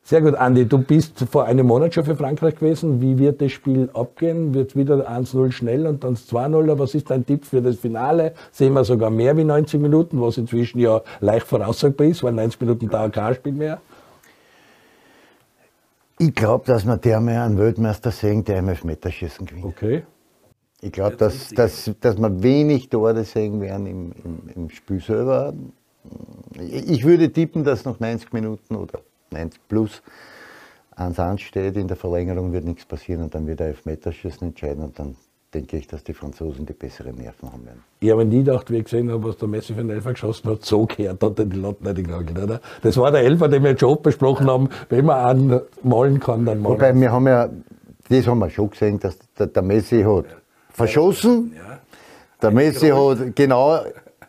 Sehr 0.06 0.20
gut, 0.20 0.34
Andi, 0.34 0.66
du 0.66 0.76
bist 0.76 1.18
vor 1.30 1.46
einem 1.46 1.66
Monat 1.66 1.94
schon 1.94 2.04
für 2.04 2.14
Frankreich 2.14 2.56
gewesen. 2.56 3.00
Wie 3.00 3.18
wird 3.18 3.40
das 3.40 3.52
Spiel 3.52 3.88
abgehen? 3.94 4.52
Wird 4.52 4.76
wieder 4.76 5.10
1-0 5.10 5.50
schnell 5.50 5.86
und 5.86 6.04
dann 6.04 6.14
2-0? 6.14 6.78
Was 6.78 6.94
ist 6.94 7.08
dein 7.08 7.24
Tipp 7.24 7.46
für 7.46 7.62
das 7.62 7.76
Finale? 7.76 8.34
Sehen 8.52 8.74
wir 8.74 8.84
sogar 8.84 9.08
mehr 9.08 9.34
wie 9.38 9.44
90 9.44 9.80
Minuten, 9.80 10.20
was 10.20 10.36
inzwischen 10.36 10.78
ja 10.78 11.00
leicht 11.20 11.46
voraussagbar 11.46 12.06
ist, 12.06 12.22
weil 12.22 12.34
90 12.34 12.60
Minuten 12.60 12.90
dauert 12.90 13.14
kein 13.14 13.34
Spiel 13.34 13.52
mehr. 13.54 13.80
Ich 16.18 16.34
glaube, 16.34 16.66
dass 16.66 16.84
wir 16.84 16.98
der 16.98 17.20
mal 17.20 17.38
einen 17.38 17.56
Weltmeister 17.56 18.10
sehen, 18.10 18.44
der 18.44 18.58
im 18.58 18.68
Elfmeterschießen 18.68 19.46
gewinnt. 19.46 19.64
Okay. 19.64 20.02
Ich 20.82 20.92
glaube, 20.92 21.16
dass, 21.16 21.48
dass, 21.48 21.90
dass 21.98 22.18
wir 22.18 22.42
wenig 22.42 22.90
Tore 22.90 23.24
sehen 23.24 23.58
werden 23.62 23.86
im, 23.86 24.12
im, 24.22 24.48
im 24.54 24.68
Spiel 24.68 25.00
selber. 25.00 25.54
Ich 26.60 27.04
würde 27.04 27.32
tippen, 27.32 27.64
dass 27.64 27.86
nach 27.86 27.98
90 27.98 28.34
Minuten 28.34 28.76
oder 28.76 29.00
90 29.34 29.60
plus 29.68 30.02
1 30.96 31.18
ansteht. 31.18 31.76
In 31.76 31.88
der 31.88 31.96
Verlängerung 31.96 32.52
wird 32.52 32.64
nichts 32.64 32.84
passieren 32.84 33.22
und 33.22 33.34
dann 33.34 33.46
wird 33.46 33.60
der 33.60 33.68
Elfmeterschießen 33.68 34.48
entscheiden 34.48 34.84
und 34.84 34.98
dann 34.98 35.16
denke 35.54 35.76
ich, 35.76 35.86
dass 35.86 36.02
die 36.02 36.14
Franzosen 36.14 36.66
die 36.66 36.72
besseren 36.72 37.14
Nerven 37.14 37.52
haben 37.52 37.64
werden. 37.64 37.82
Ich 38.00 38.10
habe 38.10 38.24
nie 38.24 38.42
gedacht, 38.42 38.70
wie 38.70 38.78
ich 38.78 38.84
gesehen 38.84 39.10
habe, 39.10 39.28
was 39.28 39.36
der 39.36 39.48
Messi 39.48 39.72
für 39.72 39.80
einen 39.80 39.90
Elfer 39.90 40.12
geschossen 40.12 40.50
hat, 40.50 40.64
so 40.64 40.86
gehört 40.86 41.22
hat 41.22 41.38
er 41.38 41.44
die 41.44 41.56
Latten 41.56 41.84
nicht 41.84 41.96
geknallt, 41.96 42.30
oder? 42.38 42.60
Das 42.82 42.96
war 42.96 43.10
der 43.12 43.22
Elfer, 43.22 43.48
den 43.48 43.62
wir 43.62 43.70
jetzt 43.70 43.80
schon 43.80 43.90
oft 43.90 44.02
besprochen 44.02 44.50
haben. 44.50 44.68
Wenn 44.88 45.04
man 45.06 45.24
einen 45.24 45.60
malen 45.82 46.20
kann, 46.20 46.44
dann 46.44 46.60
malen. 46.60 46.74
Wobei, 46.74 46.94
wir 46.94 47.12
haben 47.12 47.26
ja, 47.26 47.48
das 48.08 48.26
haben 48.26 48.38
wir 48.40 48.50
schon 48.50 48.70
gesehen, 48.70 48.98
dass 48.98 49.16
der, 49.38 49.46
der 49.46 49.62
Messi 49.62 50.02
hat 50.02 50.26
verschossen. 50.70 51.54
Der 52.42 52.50
Messi 52.50 52.88
hat 52.88 53.36
genau 53.36 53.80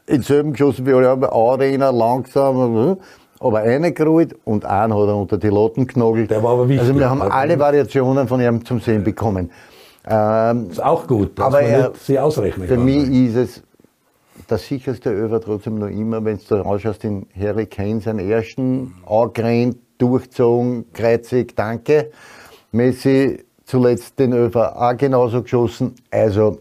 denselben 0.08 0.52
geschossen 0.52 0.86
wie 0.86 0.94
alle 0.94 1.10
anderen, 1.10 1.34
Arena, 1.34 1.90
langsam, 1.90 2.98
aber 3.40 3.64
reingerollt 3.64 4.36
und 4.46 4.66
einen 4.66 4.94
hat 4.94 5.08
er 5.08 5.16
unter 5.18 5.38
die 5.38 5.50
Latten 5.50 5.88
genagelt. 5.88 6.32
Der 6.32 6.42
war 6.44 6.54
aber 6.54 6.68
wichtig. 6.70 6.88
Also 6.88 6.98
wir 7.00 7.10
haben 7.10 7.22
alle 7.22 7.60
Variationen 7.60 8.28
von 8.28 8.40
ihm 8.42 8.64
zum 8.66 8.80
Sehen 8.80 9.04
bekommen. 9.04 9.52
Ähm, 10.08 10.70
ist 10.70 10.84
auch 10.84 11.08
gut, 11.08 11.38
dass 11.40 11.46
aber 11.48 11.62
man 11.62 11.72
er- 11.72 11.92
sie 12.00 12.20
ausrechnen 12.20 12.68
für 12.68 12.76
kann. 12.76 12.86
mich 12.86 13.10
ist 13.10 13.36
es 13.36 13.64
der 14.50 14.58
sicherste 14.60 15.12
Över 15.12 15.42
trotzdem 15.42 15.80
noch 15.80 15.88
immer, 15.88 16.24
wenn 16.24 16.40
du 16.48 16.56
anschaust, 16.64 17.04
den 17.04 17.26
Harry 17.40 17.66
Kane, 17.66 18.00
seinen 18.02 18.20
ersten, 18.20 18.94
angerannt, 19.08 19.78
durchgezogen, 19.98 20.86
kreuzig, 20.94 21.56
danke. 21.56 22.12
Messi 22.72 23.44
zuletzt 23.66 24.20
den 24.20 24.34
Över 24.34 24.80
auch 24.80 24.96
genauso 24.96 25.42
geschossen. 25.42 25.96
Also, 26.12 26.60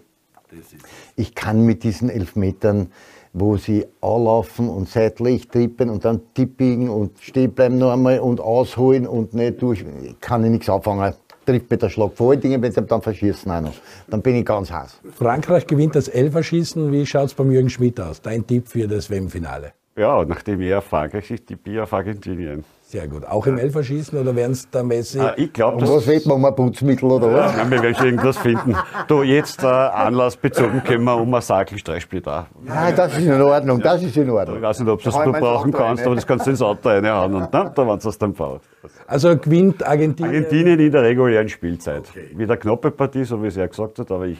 ich 1.16 1.34
kann 1.34 1.60
mit 1.66 1.82
diesen 1.82 2.08
Elfmetern, 2.08 2.90
wo 3.34 3.56
sie 3.56 3.84
anlaufen 4.00 4.68
und 4.68 4.88
seitlich 4.88 5.48
trippen 5.48 5.90
und 5.90 6.04
dann 6.04 6.20
tippen 6.34 6.88
und 6.88 7.18
stehen 7.20 7.52
bleiben 7.52 7.78
noch 7.78 7.92
einmal 7.92 8.20
und 8.20 8.40
ausholen 8.40 9.06
und 9.06 9.34
nicht 9.34 9.60
durch, 9.60 9.84
kann 10.20 10.44
ich 10.44 10.50
nichts 10.50 10.70
anfangen. 10.70 11.14
Trifft 11.44 11.70
mir 11.70 11.76
der 11.76 11.90
Schlag. 11.90 12.12
Vor 12.14 12.30
allen 12.30 12.40
Dingen, 12.40 12.62
wenn 12.62 12.72
sie 12.72 12.80
dann 12.80 13.02
verschießen 13.02 13.50
auch 13.52 13.60
noch. 13.60 13.74
Dann 14.08 14.22
bin 14.22 14.36
ich 14.36 14.46
ganz 14.46 14.70
heiß. 14.70 15.00
Frankreich 15.14 15.66
gewinnt 15.66 15.94
das 15.94 16.08
Elferschießen. 16.08 16.90
Wie 16.90 17.04
schaut 17.04 17.26
es 17.26 17.34
beim 17.34 17.50
Jürgen 17.50 17.68
Schmidt 17.68 18.00
aus? 18.00 18.22
Dein 18.22 18.46
Tipp 18.46 18.68
für 18.68 18.88
das 18.88 19.10
WM-Finale? 19.10 19.72
Ja, 19.96 20.24
nachdem 20.24 20.60
er 20.62 20.80
Frankreich 20.80 21.30
ist, 21.30 21.46
tippe 21.46 21.72
ich 21.72 21.80
auf 21.80 21.92
Argentinien. 21.92 22.64
Sehr 22.86 23.08
gut. 23.08 23.24
Auch 23.26 23.46
im 23.46 23.56
Elferschießen 23.56 24.16
oder 24.20 24.36
werden 24.36 24.52
es 24.52 24.68
der 24.68 24.84
Messi? 24.84 25.18
Ah, 25.18 25.32
ich 25.36 25.52
glaube, 25.52 25.80
dass 25.80 25.90
was 25.90 26.06
wir 26.06 26.26
um 26.32 26.44
ein 26.44 26.54
Putzmittel 26.54 27.10
oder 27.10 27.32
was? 27.32 27.56
Ja, 27.56 27.68
wir 27.68 27.82
werden 27.82 28.04
irgendwas 28.04 28.36
finden. 28.36 28.76
Du, 29.08 29.22
jetzt 29.22 29.64
äh, 29.64 29.66
anlassbezogen 29.66 30.84
können 30.84 31.02
wir 31.04 31.16
um 31.16 31.32
ein 31.34 31.40
Sakelstreichspiel 31.40 32.20
da. 32.20 32.46
Ja, 32.66 32.92
das 32.92 33.16
ist 33.16 33.24
in 33.24 33.40
Ordnung, 33.40 33.80
das 33.80 34.02
ist 34.02 34.16
in 34.18 34.24
Ich 34.26 34.30
Ordnung. 34.30 34.60
weiß 34.60 34.80
nicht, 34.80 34.88
ob 34.88 34.98
du 35.02 35.04
das 35.06 35.14
mein 35.14 35.32
brauchen 35.32 35.72
kannst, 35.72 36.02
rein. 36.02 36.06
aber 36.06 36.14
das 36.14 36.26
kannst 36.26 36.46
du 36.46 36.50
ins 36.50 36.60
Auto 36.62 36.88
reinhauen 36.88 37.34
und 37.34 37.54
dann, 37.54 37.74
da 37.74 37.88
wenn 37.88 37.98
du 37.98 38.08
es 38.08 38.18
dann 38.18 38.34
brauchst. 38.34 38.68
Also 39.06 39.34
gewinnt 39.36 39.84
Argentinien. 39.84 40.34
Argentinien 40.44 40.78
in 40.78 40.92
der 40.92 41.02
regulären 41.02 41.48
Spielzeit. 41.48 42.04
Wieder 42.36 42.56
knappe 42.58 42.90
Partie, 42.90 43.24
so 43.24 43.42
wie 43.42 43.46
es 43.46 43.56
er 43.56 43.66
gesagt 43.68 43.98
hat, 43.98 44.10
aber 44.10 44.26
ich, 44.26 44.38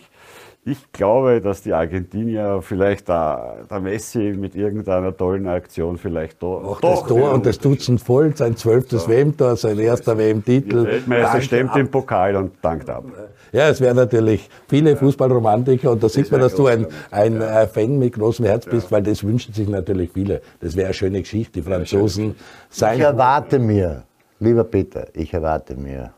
ich 0.66 0.92
glaube, 0.92 1.42
dass 1.42 1.60
die 1.60 1.74
Argentinier 1.74 2.60
vielleicht 2.62 3.08
da, 3.10 3.56
der 3.70 3.80
Messi 3.80 4.34
mit 4.36 4.54
irgendeiner 4.54 5.14
tollen 5.14 5.46
Aktion 5.46 5.98
vielleicht 5.98 6.42
da, 6.42 6.46
Auch 6.46 6.80
das 6.80 7.04
Tor 7.04 7.32
und 7.32 7.44
das 7.44 7.58
Dutzend 7.58 8.00
voll, 8.00 8.34
sein 8.34 8.56
zwölftes 8.56 9.06
WM-Tor, 9.06 9.56
sein 9.56 9.78
erster 9.78 10.16
WM-Titel. 10.16 10.86
Weltmeister 10.86 11.42
stemmt 11.42 11.70
ab. 11.70 11.76
den 11.76 11.90
Pokal 11.90 12.36
und 12.36 12.52
dankt 12.62 12.88
ab. 12.88 13.04
Ja, 13.52 13.68
es 13.68 13.80
wären 13.82 13.96
natürlich 13.96 14.48
viele 14.66 14.96
Fußballromantiker 14.96 15.90
und 15.90 16.02
da 16.02 16.08
sieht 16.08 16.30
man, 16.32 16.40
dass 16.40 16.54
du 16.54 16.66
ein, 16.66 16.86
ein 17.10 17.42
äh, 17.42 17.66
Fan 17.66 17.98
mit 17.98 18.14
großem 18.14 18.46
Herz 18.46 18.64
bist, 18.64 18.90
weil 18.90 19.02
das 19.02 19.22
wünschen 19.22 19.52
sich 19.52 19.68
natürlich 19.68 20.12
viele. 20.12 20.40
Das 20.60 20.74
wäre 20.76 20.86
eine 20.86 20.94
schöne 20.94 21.20
Geschichte. 21.20 21.60
Die 21.60 21.62
Franzosen 21.62 22.30
Ich 22.70 22.76
sein. 22.76 23.00
erwarte 23.00 23.58
mir, 23.58 24.04
lieber 24.40 24.64
Peter, 24.64 25.08
ich 25.12 25.34
erwarte 25.34 25.74
mir 25.76 26.14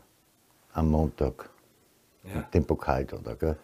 am 0.73 0.89
Montag 0.89 1.49
den 2.53 2.63
Pokal 2.63 3.05
da, 3.05 3.33
gell? 3.33 3.57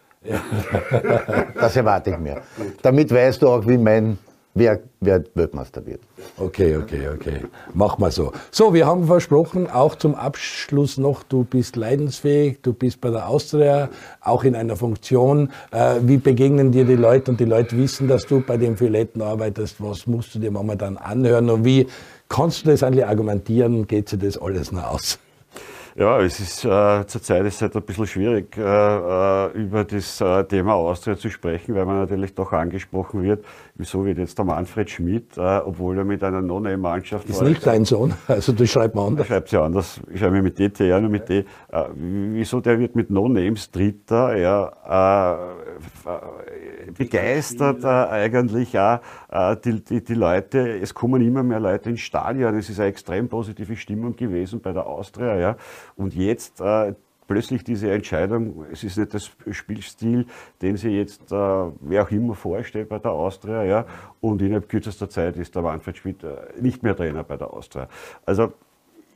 Das 1.54 1.76
erwarte 1.76 2.10
ich 2.10 2.18
mir. 2.18 2.42
Damit 2.82 3.12
weißt 3.12 3.42
du 3.42 3.48
auch, 3.48 3.66
wie 3.66 3.78
mein, 3.78 4.18
wer, 4.54 4.80
wer 5.00 5.22
Weltmeister 5.34 5.84
wird. 5.84 6.00
Okay, 6.38 6.76
okay, 6.76 7.08
okay. 7.14 7.40
Mach 7.74 7.98
mal 7.98 8.10
so. 8.10 8.32
So, 8.50 8.72
wir 8.72 8.86
haben 8.86 9.06
versprochen, 9.06 9.68
auch 9.68 9.96
zum 9.96 10.14
Abschluss 10.14 10.96
noch, 10.96 11.22
du 11.22 11.44
bist 11.44 11.76
leidensfähig, 11.76 12.60
du 12.62 12.72
bist 12.72 13.00
bei 13.00 13.10
der 13.10 13.28
Austria, 13.28 13.90
auch 14.20 14.44
in 14.44 14.54
einer 14.54 14.76
Funktion. 14.76 15.50
Äh, 15.70 15.96
wie 16.02 16.16
begegnen 16.16 16.72
dir 16.72 16.84
die 16.84 16.96
Leute 16.96 17.30
und 17.30 17.40
die 17.40 17.44
Leute 17.44 17.76
wissen, 17.76 18.08
dass 18.08 18.26
du 18.26 18.40
bei 18.40 18.56
den 18.56 18.78
Violetten 18.78 19.22
arbeitest? 19.22 19.76
Was 19.78 20.06
musst 20.06 20.34
du 20.34 20.38
dir 20.38 20.50
momentan 20.50 20.96
anhören 20.96 21.50
und 21.50 21.64
wie 21.64 21.86
kannst 22.28 22.64
du 22.64 22.70
das 22.70 22.82
eigentlich 22.82 23.06
argumentieren? 23.06 23.86
Geht 23.86 24.08
sich 24.08 24.20
das 24.20 24.38
alles 24.38 24.72
noch 24.72 24.94
aus? 24.94 25.18
Ja, 25.96 26.20
es 26.20 26.40
ist 26.40 26.64
äh, 26.64 27.06
zurzeit 27.06 27.46
ist 27.46 27.54
es 27.54 27.62
halt 27.62 27.76
ein 27.76 27.82
bisschen 27.82 28.08
schwierig, 28.08 28.56
äh, 28.56 28.60
äh, 28.62 29.52
über 29.52 29.84
das 29.84 30.20
äh, 30.20 30.42
Thema 30.42 30.74
Austria 30.74 31.16
zu 31.16 31.30
sprechen, 31.30 31.76
weil 31.76 31.86
man 31.86 32.00
natürlich 32.00 32.34
doch 32.34 32.50
angesprochen 32.52 33.22
wird, 33.22 33.44
wieso 33.76 34.04
wird 34.04 34.18
jetzt 34.18 34.36
der 34.36 34.44
Manfred 34.44 34.90
Schmidt, 34.90 35.36
äh, 35.36 35.58
obwohl 35.58 35.96
er 35.98 36.04
mit 36.04 36.24
einer 36.24 36.42
Non-Mannschaft 36.42 37.28
Ist 37.28 37.42
nicht 37.42 37.64
dein 37.64 37.84
Sohn, 37.84 38.12
also 38.26 38.50
du 38.52 38.66
schreibst 38.66 38.96
mal 38.96 39.02
Er 39.02 39.06
anders. 39.06 39.26
schreibt 39.28 39.48
sie 39.50 39.56
anders. 39.56 40.00
Ich 40.12 40.18
schreibe 40.18 40.42
mit 40.42 40.58
DT, 40.58 40.80
ja, 40.80 41.00
nur 41.00 41.10
mit 41.10 41.28
D. 41.28 41.44
Äh, 41.70 41.84
wieso 41.94 42.60
der 42.60 42.80
wird 42.80 42.96
mit 42.96 43.10
No-Names 43.10 43.70
Dritter, 43.70 44.36
ja, 44.36 45.36
äh, 46.04 46.10
äh, 46.10 46.90
begeistert 46.98 47.84
eigentlich 47.84 48.78
auch 48.78 48.98
äh, 49.30 49.56
die, 49.64 49.84
die, 49.84 50.02
die 50.02 50.14
Leute. 50.14 50.78
Es 50.78 50.92
kommen 50.92 51.22
immer 51.22 51.42
mehr 51.42 51.60
Leute 51.60 51.90
ins 51.90 52.00
Stadion. 52.00 52.56
Es 52.56 52.68
ist 52.68 52.78
eine 52.80 52.88
extrem 52.88 53.28
positive 53.28 53.76
Stimmung 53.76 54.16
gewesen 54.16 54.60
bei 54.60 54.72
der 54.72 54.86
Austria, 54.86 55.36
ja. 55.36 55.56
Und 55.96 56.14
jetzt 56.14 56.60
äh, 56.60 56.94
plötzlich 57.26 57.64
diese 57.64 57.90
Entscheidung, 57.90 58.64
es 58.70 58.84
ist 58.84 58.98
nicht 58.98 59.14
das 59.14 59.30
Spielstil, 59.50 60.26
den 60.62 60.76
sie 60.76 60.90
jetzt, 60.90 61.32
äh, 61.32 61.36
wer 61.36 62.02
auch 62.02 62.10
immer 62.10 62.34
vorstellt 62.34 62.88
bei 62.88 62.98
der 62.98 63.12
Austria, 63.12 63.64
ja. 63.64 63.86
Und 64.20 64.42
innerhalb 64.42 64.68
kürzester 64.68 65.08
Zeit 65.08 65.36
ist 65.36 65.54
der 65.54 65.62
Manfred 65.62 65.96
Schmidt 65.96 66.22
äh, 66.24 66.36
nicht 66.60 66.82
mehr 66.82 66.96
Trainer 66.96 67.24
bei 67.24 67.36
der 67.36 67.52
Austria. 67.52 67.88
Also 68.26 68.52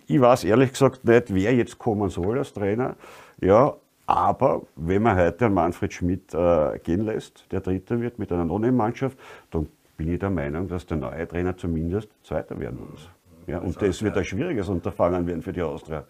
ich 0.07 0.21
weiß 0.21 0.45
ehrlich 0.45 0.73
gesagt 0.73 1.05
nicht, 1.05 1.35
wer 1.35 1.55
jetzt 1.55 1.79
kommen 1.79 2.09
soll 2.09 2.39
als 2.39 2.53
Trainer. 2.53 2.97
Ja, 3.41 3.75
aber 4.07 4.63
wenn 4.75 5.03
man 5.03 5.19
heute 5.19 5.45
einen 5.45 5.55
Manfred 5.55 5.93
Schmidt 5.93 6.33
äh, 6.33 6.79
gehen 6.79 7.05
lässt, 7.05 7.45
der 7.53 7.61
Dritter 7.61 8.01
wird 8.01 8.19
mit 8.19 8.33
einer 8.33 8.47
Non-Mannschaft, 8.47 9.19
dann 9.51 9.69
bin 9.99 10.13
ich 10.13 10.19
der 10.19 10.31
Meinung, 10.31 10.67
dass 10.67 10.87
der 10.87 10.97
neue 10.97 11.29
Trainer 11.29 11.57
zumindest 11.57 12.09
Zweiter 12.23 12.59
werden 12.59 12.79
muss. 12.91 13.11
Ja, 13.47 13.59
und 13.59 13.81
das 13.81 14.03
wird 14.03 14.17
ein 14.17 14.25
schwieriges 14.25 14.69
Unterfangen 14.69 15.27
werden 15.27 15.43
für 15.43 15.53
die 15.53 15.63
Austria. 15.63 16.05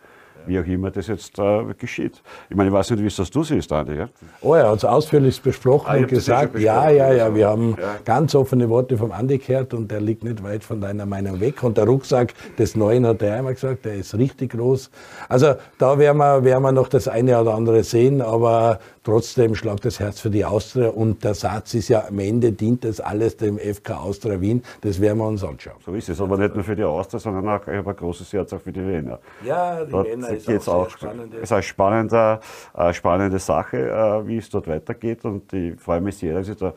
Wie 0.46 0.58
auch 0.58 0.64
immer 0.64 0.90
das 0.90 1.06
jetzt 1.08 1.38
äh, 1.38 1.64
geschieht. 1.76 2.22
Ich 2.48 2.56
meine, 2.56 2.70
ich 2.70 2.74
weiß 2.74 2.90
nicht, 2.90 3.02
wie 3.02 3.06
es 3.06 3.16
das 3.16 3.30
du 3.30 3.42
siehst, 3.42 3.72
Andi. 3.72 3.94
Ja? 3.96 4.08
Oh, 4.40 4.54
er 4.54 4.70
hat 4.70 4.78
es 4.78 4.84
ausführlich 4.84 5.40
besprochen 5.42 5.86
Ah, 5.88 5.96
und 5.96 6.08
gesagt, 6.08 6.52
schon 6.52 6.62
ja, 6.62 6.74
besprochen, 6.80 6.96
ja, 6.96 7.12
ja, 7.12 7.24
also, 7.24 7.36
wir 7.36 7.48
haben 7.48 7.76
ja. 7.80 7.96
ganz 8.04 8.34
offene 8.34 8.68
Worte 8.68 8.96
vom 8.96 9.12
Andi 9.12 9.38
gehört 9.38 9.74
und 9.74 9.90
der 9.90 10.00
liegt 10.00 10.24
nicht 10.24 10.42
weit 10.42 10.64
von 10.64 10.80
deiner 10.80 11.06
Meinung 11.06 11.40
weg. 11.40 11.62
Und 11.62 11.76
der 11.76 11.84
Rucksack 11.84 12.34
des 12.56 12.76
Neuen 12.76 13.06
hat 13.06 13.22
er 13.22 13.36
einmal 13.36 13.54
gesagt, 13.54 13.84
der 13.84 13.96
ist 13.96 14.16
richtig 14.16 14.52
groß. 14.52 14.90
Also 15.28 15.54
da 15.78 15.98
werden 15.98 16.18
wir, 16.18 16.44
werden 16.44 16.62
wir 16.62 16.72
noch 16.72 16.88
das 16.88 17.08
eine 17.08 17.40
oder 17.40 17.54
andere 17.54 17.84
sehen, 17.84 18.22
aber 18.22 18.78
trotzdem 19.08 19.54
schlagt 19.54 19.86
das 19.86 20.00
Herz 20.00 20.20
für 20.20 20.28
die 20.28 20.44
Austria 20.44 20.90
und 20.90 21.24
der 21.24 21.32
Satz 21.32 21.72
ist 21.72 21.88
ja, 21.88 22.06
am 22.08 22.18
Ende 22.18 22.52
dient 22.52 22.84
das 22.84 23.00
alles 23.00 23.38
dem 23.38 23.58
FK 23.58 23.94
Austria 23.94 24.38
Wien. 24.38 24.62
Das 24.82 25.00
werden 25.00 25.16
wir 25.16 25.26
uns 25.26 25.42
anschauen. 25.42 25.76
So 25.82 25.94
ist 25.94 26.10
es, 26.10 26.20
aber 26.20 26.36
nicht 26.36 26.54
nur 26.54 26.62
für 26.62 26.76
die 26.76 26.84
Austria, 26.84 27.18
sondern 27.18 27.48
auch, 27.48 27.66
ein 27.66 27.82
großes 27.82 28.30
Herz 28.34 28.52
auch 28.52 28.60
für 28.60 28.70
die 28.70 28.86
Wiener. 28.86 29.18
Ja, 29.42 29.82
die 29.82 29.92
Dort 29.92 30.08
Wiener 30.08 30.28
ist 30.28 30.46
geht's 30.46 30.68
auch 30.68 30.84
auch, 30.84 30.90
spannend. 30.90 31.32
es 31.32 31.44
ist 31.44 31.52
eine 31.52 31.62
spannende, 31.62 32.40
äh, 32.76 32.92
spannende 32.92 33.38
Sache, 33.38 33.78
äh, 33.78 34.26
wie 34.28 34.36
es 34.36 34.50
dort 34.50 34.68
weitergeht 34.68 35.24
und 35.24 35.50
ich 35.54 35.80
freue 35.80 36.02
mich 36.02 36.18
sehr, 36.18 36.34
dass 36.34 36.48
ich 36.48 36.56
da 36.56 36.74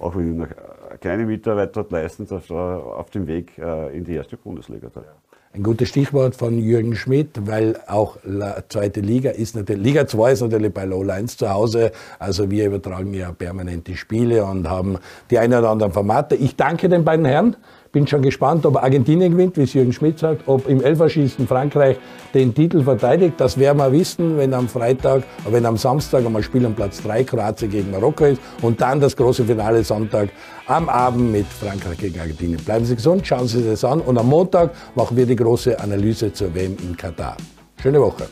auch 0.00 0.16
wenn 0.16 0.32
ich 0.32 0.36
noch 0.36 0.56
eine 0.88 0.98
kleine 0.98 1.26
Mitarbeit 1.26 1.76
dort 1.76 1.92
leisten 1.92 2.26
darf, 2.26 2.46
da 2.48 2.76
auf 2.78 3.10
dem 3.10 3.26
Weg 3.26 3.56
äh, 3.58 3.96
in 3.96 4.04
die 4.04 4.14
erste 4.14 4.36
Bundesliga. 4.36 4.88
Da. 4.92 5.02
Ein 5.54 5.62
gutes 5.62 5.88
Stichwort 5.88 6.36
von 6.36 6.58
Jürgen 6.58 6.94
Schmidt, 6.94 7.30
weil 7.46 7.80
auch 7.86 8.18
zweite 8.68 9.00
Liga 9.00 9.30
ist 9.30 9.56
natürlich, 9.56 9.82
Liga 9.82 10.06
2 10.06 10.32
ist 10.32 10.42
natürlich 10.42 10.74
bei 10.74 10.84
Low 10.84 11.02
Lines 11.02 11.38
zu 11.38 11.48
Hause. 11.48 11.90
Also 12.18 12.50
wir 12.50 12.66
übertragen 12.66 13.14
ja 13.14 13.32
permanent 13.32 13.86
die 13.86 13.96
Spiele 13.96 14.44
und 14.44 14.68
haben 14.68 14.98
die 15.30 15.38
ein 15.38 15.52
oder 15.54 15.70
anderen 15.70 15.92
Formate. 15.92 16.34
Ich 16.34 16.56
danke 16.56 16.90
den 16.90 17.02
beiden 17.02 17.24
Herren. 17.24 17.56
Bin 17.90 18.06
schon 18.06 18.20
gespannt, 18.20 18.66
ob 18.66 18.76
Argentinien 18.76 19.32
gewinnt, 19.32 19.56
wie 19.56 19.62
es 19.62 19.72
Jürgen 19.72 19.92
Schmidt 19.94 20.18
sagt, 20.18 20.46
ob 20.46 20.68
im 20.68 20.82
Elferschießen 20.82 21.46
Frankreich 21.46 21.96
den 22.34 22.54
Titel 22.54 22.82
verteidigt. 22.82 23.34
Das 23.38 23.58
werden 23.58 23.78
wir 23.78 23.90
wissen, 23.92 24.36
wenn 24.36 24.52
am 24.52 24.68
Freitag, 24.68 25.22
wenn 25.48 25.64
am 25.64 25.78
Samstag 25.78 26.26
einmal 26.26 26.42
Spiel 26.42 26.66
um 26.66 26.74
Platz 26.74 27.02
3 27.02 27.24
Kroatien 27.24 27.70
gegen 27.70 27.90
Marokko 27.90 28.26
ist 28.26 28.42
und 28.60 28.80
dann 28.80 29.00
das 29.00 29.16
große 29.16 29.44
Finale 29.44 29.82
Sonntag 29.82 30.28
am 30.66 30.88
Abend 30.90 31.32
mit 31.32 31.46
Frankreich 31.46 31.98
gegen 31.98 32.20
Argentinien. 32.20 32.62
Bleiben 32.62 32.84
Sie 32.84 32.94
gesund, 32.94 33.26
schauen 33.26 33.48
Sie 33.48 33.64
das 33.64 33.82
an 33.84 34.00
und 34.02 34.18
am 34.18 34.28
Montag 34.28 34.72
machen 34.94 35.16
wir 35.16 35.24
die 35.24 35.36
große 35.36 35.80
Analyse 35.80 36.30
zur 36.32 36.54
WM 36.54 36.76
in 36.82 36.94
Katar. 36.94 37.38
Schöne 37.80 38.00
Woche. 38.00 38.28